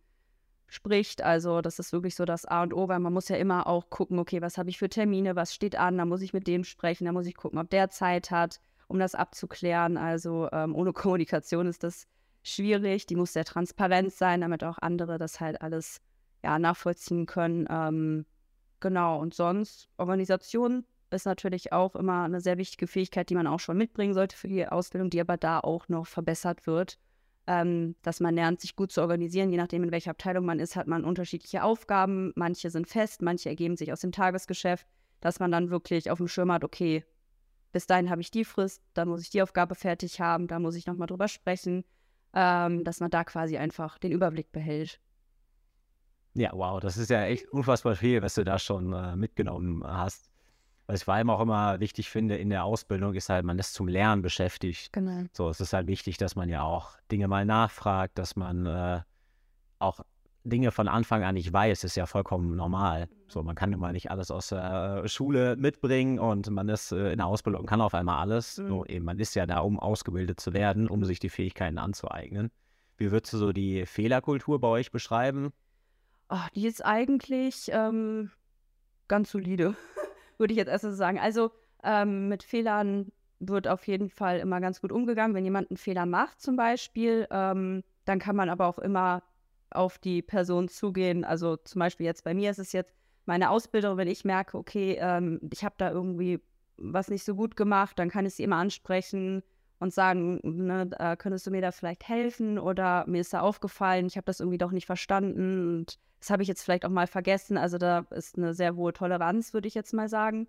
spricht. 0.68 1.22
Also 1.22 1.62
das 1.62 1.80
ist 1.80 1.92
wirklich 1.92 2.16
so 2.16 2.26
das 2.26 2.46
A 2.46 2.64
und 2.64 2.74
O, 2.74 2.88
weil 2.88 3.00
man 3.00 3.14
muss 3.14 3.30
ja 3.30 3.36
immer 3.36 3.68
auch 3.68 3.90
gucken, 3.90 4.20
okay, 4.20 4.42
was 4.42 4.58
habe 4.58 4.70
ich 4.70 4.78
für 4.78 4.90
Termine, 4.90 5.36
was 5.36 5.54
steht 5.54 5.76
an, 5.76 5.98
da 5.98 6.06
muss 6.06 6.22
ich 6.22 6.34
mit 6.34 6.48
dem 6.48 6.64
sprechen, 6.64 7.06
da 7.06 7.12
muss 7.12 7.26
ich 7.26 7.36
gucken, 7.36 7.60
ob 7.60 7.70
der 7.70 7.90
Zeit 7.90 8.32
hat, 8.32 8.60
um 8.88 9.00
das 9.00 9.16
abzuklären. 9.16 9.98
Also 9.98 10.50
ähm, 10.52 10.76
ohne 10.76 10.94
Kommunikation 10.94 11.68
ist 11.68 11.84
das 11.84 12.08
schwierig. 12.44 13.06
Die 13.08 13.16
muss 13.16 13.34
sehr 13.34 13.46
transparent 13.46 14.14
sein, 14.14 14.42
damit 14.42 14.64
auch 14.64 14.78
andere 14.80 15.18
das 15.18 15.40
halt 15.40 15.62
alles 15.62 16.02
ja, 16.44 16.60
nachvollziehen 16.60 17.26
können. 17.26 17.68
Ähm, 17.70 18.26
genau, 18.80 19.20
und 19.20 19.34
sonst 19.34 19.90
Organisation 19.98 20.86
ist 21.12 21.26
natürlich 21.26 21.74
auch 21.74 21.96
immer 21.96 22.24
eine 22.24 22.42
sehr 22.42 22.58
wichtige 22.58 22.88
Fähigkeit, 22.88 23.30
die 23.30 23.36
man 23.36 23.48
auch 23.48 23.60
schon 23.60 23.78
mitbringen 23.78 24.14
sollte 24.14 24.36
für 24.36 24.48
die 24.48 24.68
Ausbildung, 24.68 25.10
die 25.10 25.22
aber 25.22 25.38
da 25.38 25.60
auch 25.60 25.88
noch 25.90 26.08
verbessert 26.08 26.68
wird 26.68 26.98
ähm, 27.50 27.96
dass 28.04 28.20
man 28.20 28.36
lernt, 28.36 28.62
sich 28.62 28.76
gut 28.76 28.92
zu 28.92 29.02
organisieren. 29.02 29.50
Je 29.50 29.58
nachdem, 29.58 29.84
in 29.84 29.92
welcher 29.92 30.12
Abteilung 30.12 30.46
man 30.46 30.60
ist, 30.60 30.76
hat 30.76 30.86
man 30.86 31.04
unterschiedliche 31.04 31.64
Aufgaben. 31.64 32.32
Manche 32.36 32.70
sind 32.70 32.88
fest, 32.88 33.24
manche 33.24 33.50
ergeben 33.50 33.76
sich 33.76 33.92
aus 33.92 34.02
dem 34.02 34.12
Tagesgeschäft, 34.12 34.86
dass 35.20 35.40
man 35.40 35.52
dann 35.52 35.72
wirklich 35.72 36.12
auf 36.12 36.20
dem 36.20 36.28
Schirm 36.28 36.52
hat, 36.52 36.64
okay, 36.64 37.04
bis 37.72 37.88
dahin 37.88 38.12
habe 38.12 38.22
ich 38.22 38.30
die 38.30 38.46
Frist, 38.46 38.84
dann 38.94 39.10
muss 39.10 39.24
ich 39.24 39.32
die 39.32 39.42
Aufgabe 39.42 39.74
fertig 39.74 40.22
haben, 40.22 40.48
da 40.48 40.60
muss 40.60 40.76
ich 40.76 40.86
nochmal 40.86 41.08
drüber 41.08 41.28
sprechen, 41.28 41.86
ähm, 42.36 42.84
dass 42.84 43.00
man 43.00 43.10
da 43.10 43.24
quasi 43.24 43.58
einfach 43.58 43.98
den 43.98 44.12
Überblick 44.12 44.52
behält. 44.52 45.00
Ja, 46.36 46.52
wow, 46.54 46.80
das 46.80 46.98
ist 46.98 47.10
ja 47.10 47.24
echt 47.24 47.50
unfassbar 47.50 47.96
viel, 47.96 48.22
was 48.22 48.36
du 48.36 48.44
da 48.44 48.60
schon 48.60 48.94
äh, 48.94 49.16
mitgenommen 49.16 49.84
hast. 49.84 50.29
Was 50.90 51.02
ich 51.02 51.06
vor 51.06 51.14
allem 51.14 51.30
auch 51.30 51.40
immer 51.40 51.80
wichtig 51.80 52.10
finde 52.10 52.36
in 52.38 52.50
der 52.50 52.64
Ausbildung, 52.64 53.14
ist 53.14 53.30
halt, 53.30 53.46
man 53.46 53.60
ist 53.60 53.76
zum 53.76 53.88
Lernen 53.88 54.24
beschäftigt. 54.24 54.92
Genau. 54.92 55.26
So, 55.34 55.48
es 55.48 55.62
ist 55.62 55.72
halt 55.72 55.86
wichtig, 55.86 56.18
dass 56.18 56.36
man 56.36 56.50
ja 56.50 56.64
auch 56.64 56.98
Dinge 57.12 57.28
mal 57.28 57.46
nachfragt, 57.46 58.18
dass 58.18 58.36
man 58.36 58.66
äh, 58.66 59.02
auch 59.78 60.00
Dinge 60.44 60.72
von 60.72 60.88
Anfang 60.88 61.24
an 61.24 61.36
nicht 61.36 61.54
weiß, 61.54 61.84
ist 61.84 61.96
ja 61.96 62.08
vollkommen 62.08 62.56
normal. 62.56 63.08
So, 63.28 63.44
man 63.44 63.54
kann 63.54 63.72
immer 63.72 63.92
nicht 63.92 64.10
alles 64.10 64.32
aus 64.32 64.50
der 64.50 65.08
Schule 65.08 65.58
mitbringen 65.58 66.18
und 66.18 66.50
man 66.50 66.68
ist 66.70 66.92
äh, 66.92 67.12
in 67.12 67.18
der 67.18 67.28
Ausbildung, 67.28 67.68
kann 67.68 67.82
auf 67.82 67.94
einmal 67.94 68.20
alles. 68.22 68.58
Mhm. 68.58 68.68
So, 68.68 68.86
eben, 68.88 69.06
man 69.06 69.20
ist 69.20 69.36
ja 69.36 69.46
da, 69.46 69.60
um 69.60 69.80
ausgebildet 69.80 70.40
zu 70.40 70.54
werden, 70.54 70.90
um 70.90 71.06
sich 71.06 71.20
die 71.20 71.30
Fähigkeiten 71.30 71.78
anzueignen. 71.78 72.50
Wie 72.98 73.12
würdest 73.12 73.32
du 73.34 73.38
so 73.38 73.52
die 73.52 73.86
Fehlerkultur 73.86 74.60
bei 74.60 74.70
euch 74.70 74.90
beschreiben? 74.90 75.54
Ach, 76.30 76.50
die 76.50 76.66
ist 76.66 76.84
eigentlich 76.84 77.70
ähm, 77.72 78.32
ganz 79.08 79.30
solide 79.30 79.76
würde 80.40 80.54
ich 80.54 80.58
jetzt 80.58 80.70
erst 80.70 80.84
so 80.84 80.92
sagen. 80.92 81.20
Also 81.20 81.52
ähm, 81.84 82.30
mit 82.30 82.44
Fehlern 82.44 83.12
wird 83.40 83.68
auf 83.68 83.88
jeden 83.88 84.10
Fall 84.10 84.40
immer 84.40 84.60
ganz 84.60 84.82
gut 84.82 84.92
umgegangen. 84.92 85.36
Wenn 85.36 85.46
jemand 85.46 85.70
einen 85.70 85.78
Fehler 85.78 86.06
macht 86.06 86.42
zum 86.42 86.56
Beispiel, 86.56 87.28
ähm, 87.32 87.84
dann 88.06 88.20
kann 88.20 88.36
man 88.36 88.50
aber 88.50 88.68
auch 88.68 88.80
immer 88.80 89.24
auf 89.72 89.98
die 89.98 90.22
Person 90.22 90.68
zugehen. 90.68 91.24
Also 91.24 91.58
zum 91.58 91.80
Beispiel 91.80 92.06
jetzt 92.06 92.24
bei 92.24 92.34
mir 92.34 92.52
ist 92.52 92.60
es 92.60 92.72
jetzt 92.74 92.94
meine 93.26 93.52
Ausbildung, 93.52 93.98
wenn 93.98 94.08
ich 94.08 94.26
merke, 94.26 94.58
okay, 94.58 94.98
ähm, 95.00 95.40
ich 95.52 95.64
habe 95.64 95.76
da 95.78 95.92
irgendwie 95.92 96.40
was 96.78 97.10
nicht 97.10 97.24
so 97.24 97.36
gut 97.36 97.56
gemacht, 97.56 98.00
dann 98.00 98.10
kann 98.10 98.26
ich 98.26 98.34
sie 98.34 98.44
immer 98.44 98.56
ansprechen 98.56 99.44
und 99.80 99.94
sagen, 99.94 100.40
ne, 100.44 100.90
äh, 101.00 101.16
könntest 101.16 101.48
du 101.48 101.52
mir 101.52 101.62
da 101.62 101.72
vielleicht 101.72 102.08
helfen 102.08 102.60
oder 102.60 103.06
mir 103.08 103.22
ist 103.22 103.34
da 103.34 103.42
aufgefallen, 103.42 104.08
ich 104.08 104.18
habe 104.18 104.26
das 104.26 104.40
irgendwie 104.40 104.58
doch 104.58 104.72
nicht 104.72 104.86
verstanden 104.86 105.78
und 105.78 106.00
das 106.20 106.30
habe 106.30 106.44
ich 106.44 106.50
jetzt 106.50 106.64
vielleicht 106.64 106.86
auch 106.86 106.90
mal 106.90 107.08
vergessen. 107.08 107.58
Also 107.58 107.78
da 107.78 108.00
ist 108.10 108.38
eine 108.38 108.54
sehr 108.54 108.76
hohe 108.76 108.92
Toleranz, 108.92 109.54
würde 109.54 109.70
ich 109.70 109.74
jetzt 109.74 109.94
mal 109.94 110.10
sagen. 110.10 110.48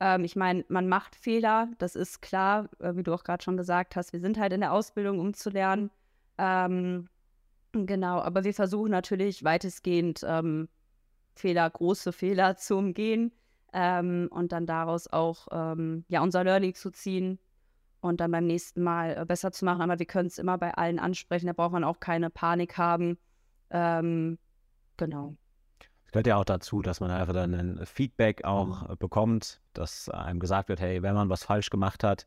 Ähm, 0.00 0.24
ich 0.24 0.34
meine, 0.34 0.64
man 0.68 0.88
macht 0.88 1.14
Fehler, 1.14 1.68
das 1.78 1.94
ist 1.94 2.22
klar, 2.22 2.68
äh, 2.80 2.96
wie 2.96 3.04
du 3.04 3.14
auch 3.14 3.22
gerade 3.22 3.42
schon 3.42 3.56
gesagt 3.56 3.94
hast. 3.94 4.12
Wir 4.12 4.20
sind 4.20 4.38
halt 4.38 4.52
in 4.52 4.60
der 4.60 4.72
Ausbildung, 4.72 5.20
um 5.20 5.32
zu 5.32 5.50
lernen. 5.50 5.90
Ähm, 6.38 7.08
genau, 7.72 8.20
aber 8.20 8.42
wir 8.42 8.54
versuchen 8.54 8.90
natürlich 8.90 9.44
weitestgehend 9.44 10.24
ähm, 10.26 10.68
Fehler, 11.36 11.70
große 11.70 12.12
Fehler 12.12 12.56
zu 12.56 12.76
umgehen 12.76 13.32
ähm, 13.72 14.28
und 14.32 14.50
dann 14.50 14.66
daraus 14.66 15.06
auch 15.06 15.46
ähm, 15.52 16.04
ja, 16.08 16.20
unser 16.20 16.42
Learning 16.42 16.74
zu 16.74 16.90
ziehen 16.90 17.38
und 18.02 18.20
dann 18.20 18.30
beim 18.30 18.46
nächsten 18.46 18.82
Mal 18.82 19.16
äh, 19.16 19.24
besser 19.24 19.52
zu 19.52 19.64
machen. 19.64 19.80
Aber 19.80 19.98
wir 19.98 20.06
können 20.06 20.26
es 20.26 20.38
immer 20.38 20.58
bei 20.58 20.74
allen 20.74 20.98
ansprechen, 20.98 21.46
da 21.46 21.54
braucht 21.54 21.72
man 21.72 21.84
auch 21.84 22.00
keine 22.00 22.28
Panik 22.28 22.76
haben. 22.76 23.16
Ähm, 23.70 24.38
Genau. 24.96 25.34
Es 26.04 26.12
gehört 26.12 26.26
ja 26.26 26.36
auch 26.36 26.44
dazu, 26.44 26.82
dass 26.82 27.00
man 27.00 27.10
einfach 27.10 27.32
dann 27.32 27.54
ein 27.54 27.86
Feedback 27.86 28.44
auch 28.44 28.88
mhm. 28.88 28.96
bekommt, 28.98 29.60
dass 29.72 30.08
einem 30.08 30.40
gesagt 30.40 30.68
wird, 30.68 30.80
hey, 30.80 31.02
wenn 31.02 31.14
man 31.14 31.28
was 31.28 31.44
falsch 31.44 31.70
gemacht 31.70 32.04
hat, 32.04 32.26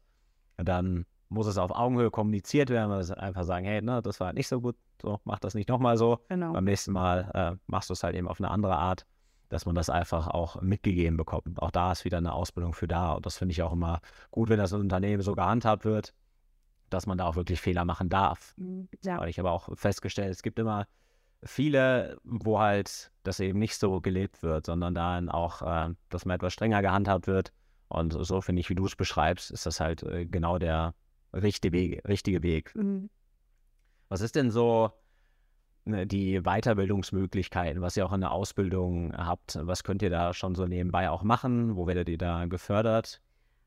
dann 0.57 1.05
muss 1.29 1.47
es 1.47 1.57
auf 1.57 1.71
Augenhöhe 1.71 2.11
kommuniziert 2.11 2.69
werden. 2.69 2.89
Man 2.89 3.09
einfach 3.11 3.43
sagen, 3.43 3.65
hey, 3.65 3.81
ne, 3.81 4.01
das 4.01 4.19
war 4.19 4.33
nicht 4.33 4.47
so 4.47 4.59
gut, 4.59 4.75
so 5.01 5.19
mach 5.23 5.39
das 5.39 5.53
nicht 5.53 5.69
nochmal 5.69 5.97
so. 5.97 6.19
Genau. 6.29 6.53
Beim 6.53 6.63
nächsten 6.63 6.91
Mal 6.91 7.31
äh, 7.33 7.57
machst 7.67 7.89
du 7.89 7.93
es 7.93 8.03
halt 8.03 8.15
eben 8.15 8.27
auf 8.27 8.39
eine 8.39 8.49
andere 8.49 8.75
Art, 8.75 9.05
dass 9.49 9.65
man 9.65 9.75
das 9.75 9.89
einfach 9.89 10.27
auch 10.27 10.61
mitgegeben 10.61 11.17
bekommt. 11.17 11.61
Auch 11.61 11.71
da 11.71 11.91
ist 11.91 12.05
wieder 12.05 12.17
eine 12.17 12.33
Ausbildung 12.33 12.73
für 12.73 12.87
da. 12.87 13.13
Und 13.13 13.25
das 13.25 13.37
finde 13.37 13.51
ich 13.51 13.61
auch 13.61 13.73
immer 13.73 13.99
gut, 14.31 14.49
wenn 14.49 14.57
das 14.57 14.73
Unternehmen 14.73 15.21
so 15.21 15.33
gehandhabt 15.33 15.85
wird, 15.85 16.13
dass 16.89 17.05
man 17.05 17.17
da 17.17 17.25
auch 17.25 17.35
wirklich 17.35 17.61
Fehler 17.61 17.85
machen 17.85 18.09
darf. 18.09 18.53
Mhm, 18.57 18.87
ja. 19.03 19.19
Weil 19.19 19.29
ich 19.29 19.39
habe 19.39 19.51
auch 19.51 19.69
festgestellt, 19.77 20.31
es 20.31 20.43
gibt 20.43 20.59
immer 20.59 20.87
viele, 21.43 22.17
wo 22.23 22.59
halt 22.59 23.11
das 23.23 23.39
eben 23.39 23.59
nicht 23.59 23.77
so 23.77 24.01
gelebt 24.01 24.43
wird, 24.43 24.65
sondern 24.65 24.95
dann 24.95 25.29
auch, 25.29 25.61
äh, 25.61 25.93
dass 26.09 26.25
man 26.25 26.35
etwas 26.35 26.53
strenger 26.53 26.81
gehandhabt 26.81 27.27
wird. 27.27 27.51
Und 27.87 28.13
so 28.13 28.41
finde 28.41 28.59
ich, 28.59 28.69
wie 28.69 28.75
du 28.75 28.85
es 28.85 28.95
beschreibst, 28.95 29.51
ist 29.51 29.65
das 29.65 29.79
halt 29.79 30.03
äh, 30.03 30.25
genau 30.25 30.57
der 30.57 30.95
richtige 31.33 31.77
Weg. 31.77 32.07
Richtige 32.07 32.41
Weg. 32.41 32.73
Mhm. 32.75 33.09
Was 34.09 34.21
ist 34.21 34.35
denn 34.35 34.51
so 34.51 34.91
die 35.85 36.41
Weiterbildungsmöglichkeiten, 36.41 37.81
was 37.81 37.95
ihr 37.95 38.05
auch 38.05 38.13
in 38.13 38.21
der 38.21 38.31
Ausbildung 38.31 39.15
habt? 39.15 39.57
Was 39.61 39.83
könnt 39.83 40.01
ihr 40.01 40.09
da 40.09 40.33
schon 40.33 40.55
so 40.55 40.65
nebenbei 40.65 41.09
auch 41.09 41.23
machen? 41.23 41.75
Wo 41.75 41.87
werdet 41.87 42.09
ihr 42.09 42.17
da 42.17 42.45
gefördert? 42.45 43.21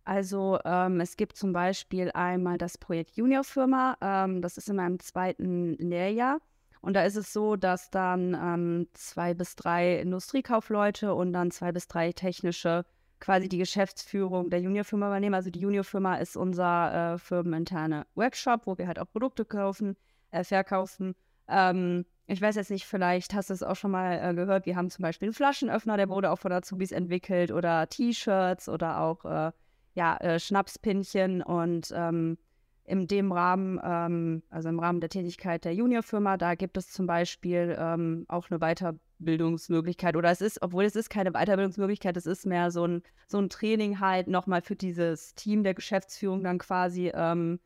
Also 0.05 0.59
ähm, 0.65 1.01
es 1.01 1.17
gibt 1.17 1.37
zum 1.37 1.53
Beispiel 1.53 2.11
einmal 2.13 2.57
das 2.57 2.79
Projekt 2.79 3.17
Junior 3.17 3.45
Firma. 3.45 3.97
Ähm, 4.01 4.41
das 4.41 4.57
ist 4.57 4.69
in 4.69 4.77
meinem 4.77 4.99
zweiten 4.99 5.75
Lehrjahr. 5.75 6.39
Und 6.81 6.95
da 6.95 7.03
ist 7.03 7.17
es 7.17 7.33
so, 7.33 7.57
dass 7.57 7.91
dann 7.91 8.35
ähm, 8.35 8.89
zwei 8.95 9.35
bis 9.35 9.55
drei 9.57 10.01
Industriekaufleute 10.01 11.15
und 11.15 11.33
dann 11.33 11.51
zwei 11.51 11.73
bis 11.73 11.89
drei 11.89 12.13
technische 12.13 12.85
quasi 13.21 13.49
die 13.49 13.59
Geschäftsführung 13.59 14.49
der 14.49 14.61
Juniorfirma 14.61 15.09
übernehmen. 15.09 15.35
Also 15.35 15.51
die 15.51 15.61
Juniorfirma 15.61 16.17
ist 16.17 16.37
unser 16.37 17.15
äh, 17.15 17.19
firmeninterne 17.19 18.07
Workshop, 18.15 18.67
wo 18.67 18.79
wir 18.79 18.87
halt 18.87 18.99
auch 18.99 19.11
Produkte 19.11 19.45
kaufen, 19.45 19.97
äh, 20.31 20.45
verkaufen. 20.45 21.15
Ähm, 21.49 22.05
ich 22.27 22.43
weiß 22.43 22.57
jetzt 22.57 22.71
nicht, 22.71 22.85
vielleicht 22.85 23.33
hast 23.35 23.49
du 23.49 23.55
es 23.55 23.63
auch 23.63 23.77
schon 23.77 23.91
mal 23.91 24.19
äh, 24.23 24.35
gehört. 24.35 24.67
Wir 24.67 24.77
haben 24.77 24.91
zum 24.91 25.03
Beispiel 25.03 25.27
einen 25.29 25.35
Flaschenöffner, 25.35 25.97
der 25.97 26.09
wurde 26.09 26.31
auch 26.31 26.39
von 26.39 26.53
Azubis 26.53 26.93
entwickelt 26.93 27.51
oder 27.51 27.89
T-Shirts 27.89 28.69
oder 28.69 29.01
auch 29.01 29.25
äh, 29.25 29.53
ja, 29.95 30.17
äh, 30.19 30.39
Schnapspinchen 30.39 31.43
und 31.43 31.93
ähm, 31.97 32.37
in 32.85 33.07
dem 33.07 33.33
Rahmen, 33.33 33.81
ähm, 33.83 34.43
also 34.51 34.69
im 34.69 34.79
Rahmen 34.79 35.01
der 35.01 35.11
Tätigkeit 35.11 35.65
der 35.65 35.75
Juniorfirma, 35.75 36.37
da 36.37 36.55
gibt 36.55 36.77
es 36.77 36.91
zum 36.91 37.07
Beispiel 37.07 37.77
ähm, 37.79 38.25
auch 38.29 38.51
eine 38.51 38.59
Weiterbildungsmöglichkeit. 38.59 40.17
Oder 40.17 40.31
es 40.31 40.41
ist, 40.41 40.63
obwohl 40.63 40.85
es 40.85 40.97
ist 40.97 41.11
keine 41.11 41.33
Weiterbildungsmöglichkeit, 41.33 42.17
es 42.17 42.27
ist 42.27 42.47
mehr 42.47 42.71
so 42.71 42.87
ein, 42.87 43.03
so 43.27 43.39
ein 43.39 43.51
Training 43.51 44.01
halt 44.01 44.27
nochmal 44.29 44.63
für 44.63 44.77
dieses 44.77 45.35
Team 45.35 45.65
der 45.65 45.75
Geschäftsführung 45.75 46.43
dann 46.43 46.59
quasi. 46.59 47.13
Ähm, 47.15 47.61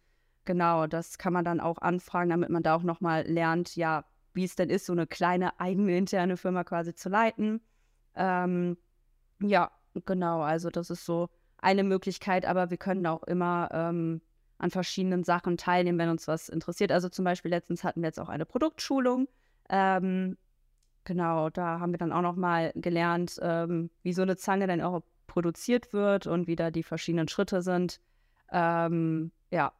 genau, 0.45 0.87
das 0.87 1.19
kann 1.19 1.33
man 1.33 1.45
dann 1.45 1.61
auch 1.61 1.79
anfragen, 1.79 2.31
damit 2.31 2.51
man 2.51 2.63
da 2.63 2.75
auch 2.75 2.83
nochmal 2.83 3.25
lernt, 3.27 3.77
ja, 3.77 4.05
wie 4.35 4.45
es 4.45 4.57
denn 4.57 4.71
ist, 4.71 4.87
so 4.87 4.93
eine 4.93 5.07
kleine 5.07 5.61
eigene 5.61 5.97
interne 5.97 6.37
Firma 6.37 6.65
quasi 6.65 6.95
zu 6.95 7.09
leiten. 7.09 7.61
Ähm, 8.15 8.77
ja, 9.41 9.71
genau, 10.07 10.41
also 10.41 10.71
das 10.71 10.91
ist 10.91 11.05
so 11.05 11.29
eine 11.59 11.85
Möglichkeit, 11.85 12.45
aber 12.47 12.71
wir 12.71 12.77
können 12.77 13.07
auch 13.07 13.23
immer 13.25 13.69
ähm, 13.73 14.21
an 14.59 14.71
verschiedenen 14.71 15.25
Sachen 15.25 15.57
teilnehmen, 15.57 15.99
wenn 15.99 16.09
uns 16.09 16.29
was 16.29 16.49
interessiert. 16.49 16.93
Also 16.93 17.09
zum 17.09 17.25
Beispiel 17.25 17.51
letztens 17.51 17.85
hatten 17.85 18.01
wir 18.01 18.09
jetzt 18.09 18.21
auch 18.21 18.29
eine 18.29 18.47
Produktschulung. 18.47 19.29
Ähm, 19.69 20.37
genau, 21.05 21.51
da 21.51 21.81
haben 21.81 21.93
wir 21.93 21.99
dann 21.99 22.13
auch 22.13 22.23
noch 22.23 22.37
mal 22.37 22.73
gelernt, 22.75 23.39
ähm, 23.43 23.91
wie 24.03 24.13
so 24.13 24.23
eine 24.23 24.37
Zange 24.37 24.67
dann 24.67 24.81
auch 24.81 25.03
produziert 25.27 25.93
wird 25.93 26.27
und 26.27 26.47
wie 26.47 26.57
da 26.57 26.71
die 26.71 26.83
verschiedenen 26.83 27.29
Schritte 27.29 27.63
sind. 27.63 28.01
Ähm, 28.51 29.33
ja, 29.51 29.73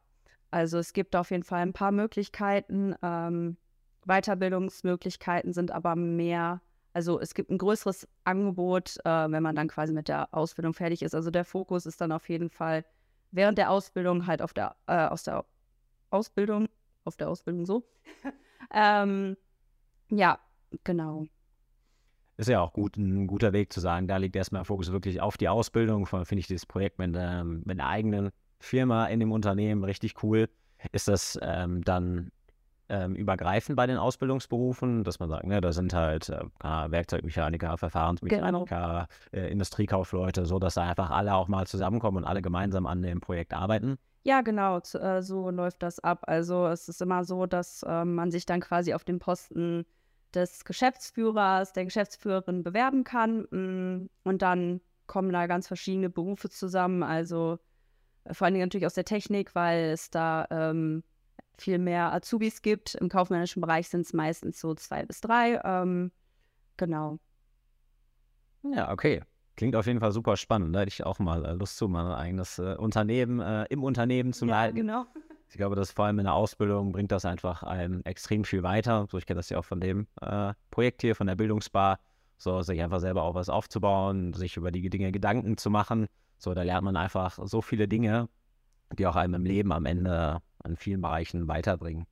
also 0.53 0.77
es 0.77 0.93
gibt 0.93 1.15
auf 1.15 1.31
jeden 1.31 1.43
Fall 1.43 1.61
ein 1.61 1.73
paar 1.73 1.91
Möglichkeiten. 1.91 2.93
Ähm, 3.01 3.57
Weiterbildungsmöglichkeiten 4.05 5.51
sind 5.51 5.71
aber 5.71 5.95
mehr, 5.95 6.61
also 6.93 7.19
es 7.19 7.33
gibt 7.33 7.49
ein 7.49 7.57
größeres 7.57 8.07
Angebot, 8.23 8.97
äh, 9.03 9.31
wenn 9.31 9.41
man 9.41 9.55
dann 9.55 9.67
quasi 9.67 9.93
mit 9.93 10.07
der 10.07 10.31
Ausbildung 10.31 10.75
fertig 10.75 11.01
ist. 11.01 11.15
Also 11.15 11.31
der 11.31 11.43
Fokus 11.43 11.87
ist 11.87 12.01
dann 12.01 12.11
auf 12.11 12.29
jeden 12.29 12.51
Fall 12.51 12.85
während 13.31 13.57
der 13.57 13.71
Ausbildung 13.71 14.27
halt 14.27 14.43
auf 14.43 14.53
der, 14.53 14.75
äh, 14.85 15.07
aus 15.07 15.23
der 15.23 15.43
Ausbildung 16.11 16.69
auf 17.03 17.17
der 17.17 17.29
Ausbildung 17.29 17.65
so. 17.65 17.83
ähm, 18.73 19.35
ja, 20.09 20.37
genau. 20.83 21.25
Ist 22.37 22.49
ja 22.49 22.61
auch 22.61 22.73
gut, 22.73 22.95
ein 22.95 23.25
guter 23.25 23.53
Weg 23.53 23.73
zu 23.73 23.79
sagen, 23.79 24.07
da 24.07 24.17
liegt 24.17 24.35
erstmal 24.35 24.65
Fokus 24.65 24.91
wirklich 24.91 25.19
auf 25.19 25.35
die 25.35 25.49
Ausbildung. 25.49 26.05
Vor 26.05 26.19
allem 26.19 26.27
finde 26.27 26.41
ich 26.41 26.47
dieses 26.47 26.67
Projekt 26.67 26.99
mit, 26.99 27.15
ähm, 27.17 27.63
mit 27.65 27.79
einer 27.79 27.89
eigenen 27.89 28.31
Firma 28.63 29.05
in 29.07 29.19
dem 29.19 29.31
Unternehmen 29.31 29.83
richtig 29.83 30.23
cool. 30.23 30.49
Ist 30.91 31.07
das 31.07 31.37
ähm, 31.41 31.83
dann 31.83 32.31
ähm, 32.89 33.15
übergreifend 33.15 33.75
bei 33.75 33.87
den 33.87 33.97
Ausbildungsberufen, 33.97 35.03
dass 35.03 35.19
man 35.19 35.29
sagt, 35.29 35.45
ne, 35.45 35.61
da 35.61 35.71
sind 35.71 35.93
halt 35.93 36.29
äh, 36.29 36.41
Werkzeugmechaniker, 36.63 37.77
Verfahrensmechaniker, 37.77 39.07
genau. 39.31 39.43
äh, 39.43 39.51
Industriekaufleute, 39.51 40.45
so 40.45 40.59
dass 40.59 40.75
da 40.75 40.83
einfach 40.83 41.09
alle 41.09 41.33
auch 41.33 41.47
mal 41.47 41.65
zusammenkommen 41.67 42.17
und 42.17 42.25
alle 42.25 42.41
gemeinsam 42.41 42.85
an 42.85 43.01
dem 43.01 43.21
Projekt 43.21 43.53
arbeiten? 43.53 43.97
Ja, 44.23 44.41
genau, 44.41 44.79
äh, 44.79 45.21
so 45.21 45.49
läuft 45.49 45.83
das 45.83 45.99
ab. 45.99 46.23
Also 46.27 46.67
es 46.67 46.87
ist 46.87 47.01
immer 47.01 47.25
so, 47.25 47.45
dass 47.45 47.85
ähm, 47.87 48.15
man 48.15 48.31
sich 48.31 48.45
dann 48.45 48.61
quasi 48.61 48.93
auf 48.93 49.03
den 49.03 49.19
Posten 49.19 49.85
des 50.33 50.63
Geschäftsführers, 50.65 51.73
der 51.73 51.85
Geschäftsführerin 51.85 52.63
bewerben 52.63 53.03
kann. 53.03 53.47
Mm, 53.51 54.09
und 54.23 54.41
dann 54.41 54.81
kommen 55.07 55.31
da 55.31 55.47
ganz 55.47 55.67
verschiedene 55.67 56.09
Berufe 56.09 56.49
zusammen. 56.49 57.03
Also 57.03 57.55
äh, 57.55 57.72
vor 58.31 58.45
allen 58.45 58.53
Dingen 58.53 58.65
natürlich 58.65 58.85
aus 58.85 58.93
der 58.93 59.05
Technik, 59.05 59.55
weil 59.55 59.91
es 59.91 60.09
da 60.09 60.47
ähm, 60.49 61.03
viel 61.57 61.77
mehr 61.77 62.13
Azubis 62.13 62.61
gibt. 62.61 62.95
Im 62.95 63.09
kaufmännischen 63.09 63.61
Bereich 63.61 63.89
sind 63.89 64.01
es 64.01 64.13
meistens 64.13 64.59
so 64.59 64.73
zwei 64.75 65.05
bis 65.05 65.21
drei. 65.21 65.61
Ähm, 65.63 66.11
genau. 66.77 67.19
Ja, 68.63 68.91
okay. 68.91 69.21
Klingt 69.55 69.75
auf 69.75 69.85
jeden 69.85 69.99
Fall 69.99 70.11
super 70.11 70.35
spannend. 70.35 70.75
Da 70.75 70.79
hätte 70.79 70.89
ich 70.89 71.05
auch 71.05 71.19
mal 71.19 71.45
äh, 71.45 71.53
Lust 71.53 71.77
zu, 71.77 71.87
mal 71.87 72.07
ein 72.07 72.19
eigenes 72.19 72.57
äh, 72.57 72.75
Unternehmen 72.75 73.39
äh, 73.39 73.65
im 73.69 73.83
Unternehmen 73.83 74.33
zu 74.33 74.45
ja, 74.45 74.63
leiten. 74.63 74.77
Genau. 74.77 75.05
Ich 75.49 75.57
glaube, 75.57 75.75
dass 75.75 75.91
vor 75.91 76.05
allem 76.05 76.17
in 76.17 76.25
der 76.25 76.33
Ausbildung 76.33 76.91
bringt 76.91 77.11
das 77.11 77.25
einfach 77.25 77.61
einem 77.61 78.01
extrem 78.05 78.43
viel 78.43 78.63
weiter. 78.63 79.05
So, 79.11 79.19
ich 79.19 79.27
kenne 79.27 79.37
das 79.37 79.49
ja 79.49 79.59
auch 79.59 79.65
von 79.65 79.79
dem 79.79 80.07
äh, 80.19 80.53
Projekt 80.71 81.01
hier, 81.01 81.15
von 81.15 81.27
der 81.27 81.35
Bildungsbar. 81.35 81.99
So, 82.43 82.61
sich 82.61 82.81
einfach 82.81 82.99
selber 82.99 83.23
auch 83.23 83.35
was 83.35 83.47
aufzubauen, 83.47 84.33
sich 84.33 84.57
über 84.57 84.69
die 84.71 84.89
Dinge 84.89 85.13
Gedanken 85.13 85.57
zu 85.57 85.69
machen. 85.69 86.07
So, 86.37 86.53
da 86.53 86.63
lernt 86.63 86.83
man 86.83 86.97
einfach 86.97 87.39
so 87.41 87.61
viele 87.61 87.87
Dinge, 87.87 88.27
die 88.97 89.07
auch 89.07 89.15
einem 89.15 89.35
im 89.35 89.45
Leben 89.45 89.71
am 89.71 89.85
Ende 89.85 90.41
an 90.61 90.75
vielen 90.75 91.01
Bereichen 91.01 91.47
weiterbringen. 91.47 92.05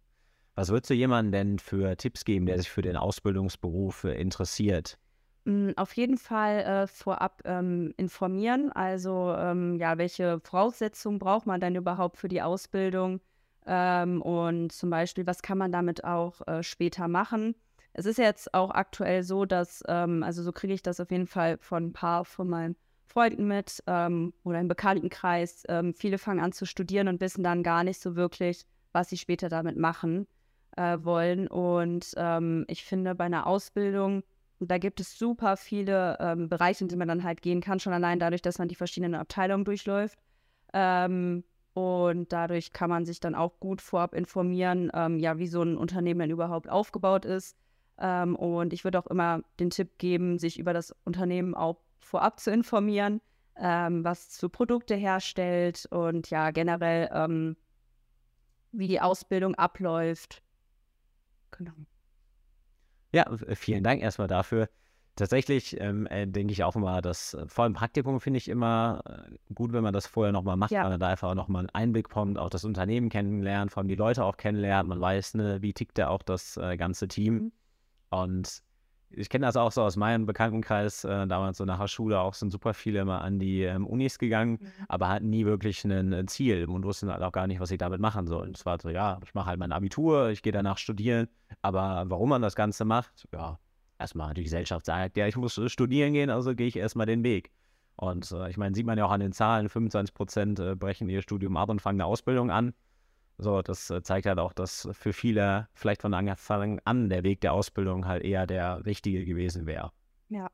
Was 0.55 0.69
würdest 0.69 0.89
du 0.89 0.93
jemandem 0.93 1.31
denn 1.31 1.59
für 1.59 1.97
Tipps 1.97 2.23
geben, 2.23 2.45
der 2.45 2.57
sich 2.57 2.69
für 2.69 2.81
den 2.81 2.95
Ausbildungsberuf 2.95 4.05
interessiert? 4.05 4.97
Hm, 5.45 5.73
auf 5.75 5.93
jeden 5.97 6.17
Fall 6.17 6.59
äh, 6.59 6.87
vorab 6.87 7.41
ähm, 7.45 7.93
informieren. 7.97 8.71
Also 8.71 9.33
ähm, 9.37 9.77
ja, 9.79 9.97
welche 9.97 10.39
Voraussetzungen 10.39 11.19
braucht 11.19 11.45
man 11.45 11.59
denn 11.59 11.75
überhaupt 11.75 12.17
für 12.17 12.27
die 12.27 12.41
Ausbildung? 12.41 13.19
Ähm, 13.65 14.21
und 14.21 14.71
zum 14.71 14.89
Beispiel, 14.89 15.25
was 15.27 15.41
kann 15.41 15.57
man 15.57 15.71
damit 15.71 16.03
auch 16.03 16.45
äh, 16.47 16.63
später 16.63 17.07
machen? 17.07 17.55
Es 17.93 18.05
ist 18.05 18.17
jetzt 18.17 18.53
auch 18.53 18.71
aktuell 18.71 19.23
so, 19.23 19.45
dass, 19.45 19.83
ähm, 19.87 20.23
also 20.23 20.43
so 20.43 20.51
kriege 20.51 20.73
ich 20.73 20.81
das 20.81 20.99
auf 20.99 21.11
jeden 21.11 21.27
Fall 21.27 21.57
von 21.57 21.87
ein 21.87 21.93
paar 21.93 22.25
von 22.25 22.49
meinen 22.49 22.75
Freunden 23.05 23.47
mit 23.47 23.83
ähm, 23.87 24.33
oder 24.43 24.59
im 24.59 24.67
Bekanntenkreis. 24.67 25.63
Ähm, 25.67 25.93
viele 25.93 26.17
fangen 26.17 26.39
an 26.39 26.53
zu 26.53 26.65
studieren 26.65 27.07
und 27.07 27.19
wissen 27.21 27.43
dann 27.43 27.63
gar 27.63 27.83
nicht 27.83 27.99
so 27.99 28.15
wirklich, 28.15 28.65
was 28.93 29.09
sie 29.09 29.17
später 29.17 29.49
damit 29.49 29.77
machen 29.77 30.27
äh, 30.77 30.97
wollen. 31.01 31.47
Und 31.47 32.15
ich 32.67 32.83
finde, 32.85 33.15
bei 33.15 33.25
einer 33.25 33.47
Ausbildung 33.47 34.23
da 34.67 34.77
gibt 34.77 34.99
es 34.99 35.17
super 35.17 35.57
viele 35.57 36.17
ähm, 36.19 36.47
Bereiche, 36.47 36.83
in 36.83 36.87
die 36.87 36.95
man 36.95 37.07
dann 37.07 37.23
halt 37.23 37.41
gehen 37.41 37.61
kann, 37.61 37.79
schon 37.79 37.93
allein 37.93 38.19
dadurch, 38.19 38.41
dass 38.41 38.59
man 38.59 38.67
die 38.67 38.75
verschiedenen 38.75 39.15
Abteilungen 39.15 39.65
durchläuft. 39.65 40.19
Ähm, 40.73 41.43
und 41.73 42.31
dadurch 42.31 42.73
kann 42.73 42.89
man 42.89 43.05
sich 43.05 43.19
dann 43.19 43.33
auch 43.33 43.59
gut 43.59 43.81
vorab 43.81 44.13
informieren, 44.13 44.91
ähm, 44.93 45.17
ja, 45.19 45.37
wie 45.37 45.47
so 45.47 45.63
ein 45.63 45.77
Unternehmen 45.77 46.19
denn 46.19 46.29
überhaupt 46.29 46.69
aufgebaut 46.69 47.25
ist. 47.25 47.57
Ähm, 48.01 48.35
und 48.35 48.73
ich 48.73 48.83
würde 48.83 48.99
auch 48.99 49.07
immer 49.07 49.43
den 49.59 49.69
Tipp 49.69 49.99
geben, 49.99 50.39
sich 50.39 50.57
über 50.59 50.73
das 50.73 50.93
Unternehmen 51.05 51.53
auch 51.53 51.77
vorab 51.99 52.39
zu 52.39 52.51
informieren, 52.51 53.21
ähm, 53.55 54.03
was 54.03 54.37
für 54.37 54.49
Produkte 54.49 54.95
herstellt 54.95 55.85
und 55.91 56.29
ja, 56.31 56.49
generell, 56.49 57.09
ähm, 57.13 57.55
wie 58.71 58.87
die 58.87 59.01
Ausbildung 59.01 59.53
abläuft. 59.55 60.41
Genau. 61.51 61.73
Ja, 63.13 63.23
äh, 63.23 63.55
vielen 63.55 63.83
Dank 63.83 64.01
erstmal 64.01 64.27
dafür. 64.27 64.67
Tatsächlich 65.15 65.79
ähm, 65.79 66.07
äh, 66.07 66.25
denke 66.25 66.53
ich 66.53 66.63
auch 66.63 66.75
immer, 66.75 67.01
dass 67.01 67.35
äh, 67.35 67.45
vor 67.47 67.65
allem 67.65 67.73
Praktikum 67.73 68.19
finde 68.19 68.37
ich 68.37 68.47
immer 68.47 69.03
gut, 69.53 69.73
wenn 69.73 69.83
man 69.83 69.93
das 69.93 70.07
vorher 70.07 70.31
nochmal 70.31 70.55
macht, 70.57 70.71
ja. 70.71 70.83
weil 70.83 70.91
man 70.91 70.99
da 70.99 71.09
einfach 71.09 71.29
auch 71.29 71.35
nochmal 71.35 71.59
einen 71.59 71.69
Einblick 71.69 72.07
bekommt, 72.07 72.39
auch 72.39 72.49
das 72.49 72.63
Unternehmen 72.63 73.09
kennenlernt, 73.09 73.71
vor 73.71 73.81
allem 73.81 73.89
die 73.89 73.95
Leute 73.95 74.23
auch 74.23 74.37
kennenlernt. 74.37 74.89
Man 74.89 74.99
weiß, 74.99 75.35
ne, 75.35 75.61
wie 75.61 75.73
tickt 75.73 75.99
da 75.99 76.07
auch 76.07 76.23
das 76.23 76.57
äh, 76.57 76.77
ganze 76.77 77.07
Team. 77.07 77.33
Mhm. 77.35 77.51
Und 78.11 78.61
ich 79.09 79.29
kenne 79.29 79.45
das 79.45 79.57
auch 79.57 79.71
so 79.71 79.81
aus 79.81 79.97
meinem 79.97 80.25
Bekanntenkreis, 80.25 81.03
äh, 81.03 81.27
damals 81.27 81.57
so 81.57 81.65
nach 81.65 81.79
der 81.79 81.87
Schule 81.87 82.19
auch 82.19 82.33
sind 82.33 82.51
super 82.51 82.73
viele 82.73 83.03
mal 83.03 83.19
an 83.19 83.39
die 83.39 83.63
ähm, 83.63 83.85
Unis 83.85 84.19
gegangen, 84.19 84.59
mhm. 84.61 84.85
aber 84.87 85.09
hatten 85.09 85.29
nie 85.29 85.45
wirklich 85.45 85.83
ein 85.83 86.13
äh, 86.13 86.25
Ziel 86.27 86.65
und 86.65 86.85
wussten 86.85 87.09
halt 87.09 87.21
auch 87.21 87.31
gar 87.31 87.47
nicht, 87.47 87.59
was 87.59 87.69
sie 87.69 87.77
damit 87.77 87.99
machen 87.99 88.27
sollen. 88.27 88.53
Es 88.53 88.65
war 88.65 88.79
so, 88.79 88.89
ja, 88.89 89.19
ich 89.23 89.33
mache 89.33 89.47
halt 89.47 89.59
mein 89.59 89.71
Abitur, 89.71 90.29
ich 90.29 90.41
gehe 90.41 90.53
danach 90.53 90.77
studieren, 90.77 91.27
aber 91.61 92.05
warum 92.07 92.29
man 92.29 92.41
das 92.41 92.55
Ganze 92.55 92.85
macht, 92.85 93.27
ja, 93.33 93.59
erstmal 93.99 94.33
die 94.33 94.43
Gesellschaft 94.43 94.85
sagt, 94.85 95.17
ja, 95.17 95.27
ich 95.27 95.35
muss 95.35 95.57
äh, 95.57 95.69
studieren 95.69 96.13
gehen, 96.13 96.29
also 96.29 96.55
gehe 96.55 96.67
ich 96.67 96.75
erstmal 96.75 97.05
den 97.05 97.23
Weg. 97.23 97.51
Und 97.95 98.31
äh, 98.31 98.49
ich 98.49 98.57
meine, 98.57 98.75
sieht 98.75 98.85
man 98.85 98.97
ja 98.97 99.05
auch 99.05 99.11
an 99.11 99.19
den 99.19 99.33
Zahlen, 99.33 99.69
25 99.69 100.13
Prozent 100.13 100.59
äh, 100.59 100.75
brechen 100.75 101.09
ihr 101.09 101.21
Studium 101.21 101.57
ab 101.57 101.69
und 101.69 101.81
fangen 101.81 102.01
eine 102.01 102.05
Ausbildung 102.05 102.49
an. 102.49 102.73
So, 103.41 103.63
das 103.63 103.89
äh, 103.89 104.03
zeigt 104.03 104.27
halt 104.27 104.37
auch, 104.37 104.53
dass 104.53 104.87
für 104.91 105.13
viele 105.13 105.67
vielleicht 105.73 106.03
von 106.03 106.13
Anfang 106.13 106.79
an 106.85 107.09
der 107.09 107.23
Weg 107.23 107.41
der 107.41 107.53
Ausbildung 107.53 108.05
halt 108.05 108.23
eher 108.23 108.45
der 108.45 108.85
richtige 108.85 109.25
gewesen 109.25 109.65
wäre. 109.65 109.91
Ja. 110.29 110.47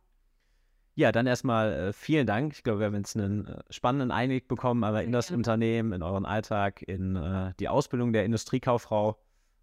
Ja, 0.96 1.12
dann 1.12 1.28
erstmal 1.28 1.74
äh, 1.74 1.94
vielen 1.94 2.26
Dank. 2.26 2.54
Ich 2.54 2.64
glaube, 2.64 2.80
wir 2.80 2.86
haben 2.88 2.96
jetzt 2.96 3.18
einen 3.18 3.46
äh, 3.46 3.62
spannenden 3.70 4.10
Einblick 4.12 4.48
bekommen, 4.48 4.86
aber 4.86 5.04
in 5.04 5.12
das. 5.12 5.30
Unternehmen, 5.32 5.92
in 5.92 6.02
euren 6.02 6.26
Alltag, 6.26 6.82
in 6.82 7.54
die 7.60 7.68
Ausbildung 7.68 8.14
der 8.14 8.24
Industriekauffrau. 8.24 9.18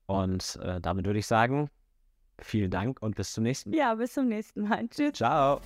Und 0.07 0.61
damit 0.83 1.07
würde 1.07 1.19
ich 1.19 1.27
sagen, 1.27 1.71
vielen 2.39 2.71
Dank 2.71 3.01
und 3.01 3.17
bis 3.17 3.33
zum 3.33 3.45
nächsten 3.45 3.71
Mal. 3.71 3.77
Ja, 3.79 3.95
bis 3.95 4.13
zum 4.13 4.29
nächsten 4.29 4.69
Mal. 4.69 4.87
Tschüss. 4.89 5.15
Ciao. 5.15 5.63